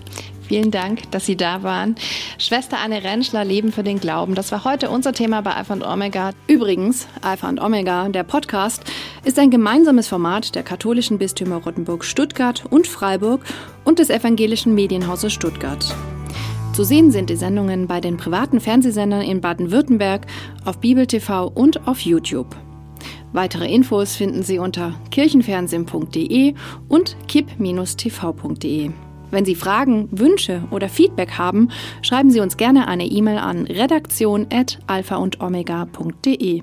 Vielen 0.52 0.70
Dank, 0.70 1.10
dass 1.10 1.24
Sie 1.24 1.36
da 1.36 1.62
waren. 1.62 1.94
Schwester 2.36 2.78
Anne 2.78 3.02
Rentschler, 3.02 3.44
Leben 3.44 3.72
für 3.72 3.82
den 3.82 4.00
Glauben. 4.00 4.34
Das 4.34 4.52
war 4.52 4.64
heute 4.64 4.90
unser 4.90 5.12
Thema 5.12 5.40
bei 5.40 5.54
Alpha 5.54 5.72
und 5.72 5.82
Omega. 5.82 6.32
Übrigens, 6.46 7.06
Alpha 7.22 7.48
und 7.48 7.60
Omega, 7.60 8.08
der 8.08 8.24
Podcast, 8.24 8.84
ist 9.24 9.38
ein 9.38 9.50
gemeinsames 9.50 10.08
Format 10.08 10.54
der 10.54 10.62
katholischen 10.62 11.18
Bistümer 11.18 11.56
Rottenburg, 11.56 12.04
Stuttgart 12.04 12.64
und 12.68 12.86
Freiburg 12.86 13.44
und 13.84 13.98
des 13.98 14.10
evangelischen 14.10 14.74
Medienhauses 14.74 15.32
Stuttgart. 15.32 15.94
Zu 16.74 16.84
sehen 16.84 17.10
sind 17.10 17.30
die 17.30 17.36
Sendungen 17.36 17.86
bei 17.86 18.00
den 18.00 18.16
privaten 18.16 18.60
Fernsehsendern 18.60 19.22
in 19.22 19.40
Baden-Württemberg, 19.40 20.26
auf 20.64 20.78
Bibel 20.80 21.06
TV 21.06 21.46
und 21.46 21.86
auf 21.86 22.00
YouTube. 22.00 22.56
Weitere 23.32 23.72
Infos 23.72 24.16
finden 24.16 24.42
Sie 24.42 24.58
unter 24.58 24.94
kirchenfernsehen.de 25.10 26.54
und 26.88 27.16
kipp-tv.de. 27.28 28.90
Wenn 29.30 29.44
Sie 29.46 29.54
Fragen, 29.54 30.08
Wünsche 30.10 30.64
oder 30.70 30.90
Feedback 30.90 31.38
haben, 31.38 31.68
schreiben 32.02 32.30
Sie 32.30 32.40
uns 32.40 32.58
gerne 32.58 32.86
eine 32.86 33.06
E-Mail 33.06 33.38
an 33.38 33.66
redaktion@alpha 33.66 35.16
und 35.16 35.40
omega.de. 35.40 36.62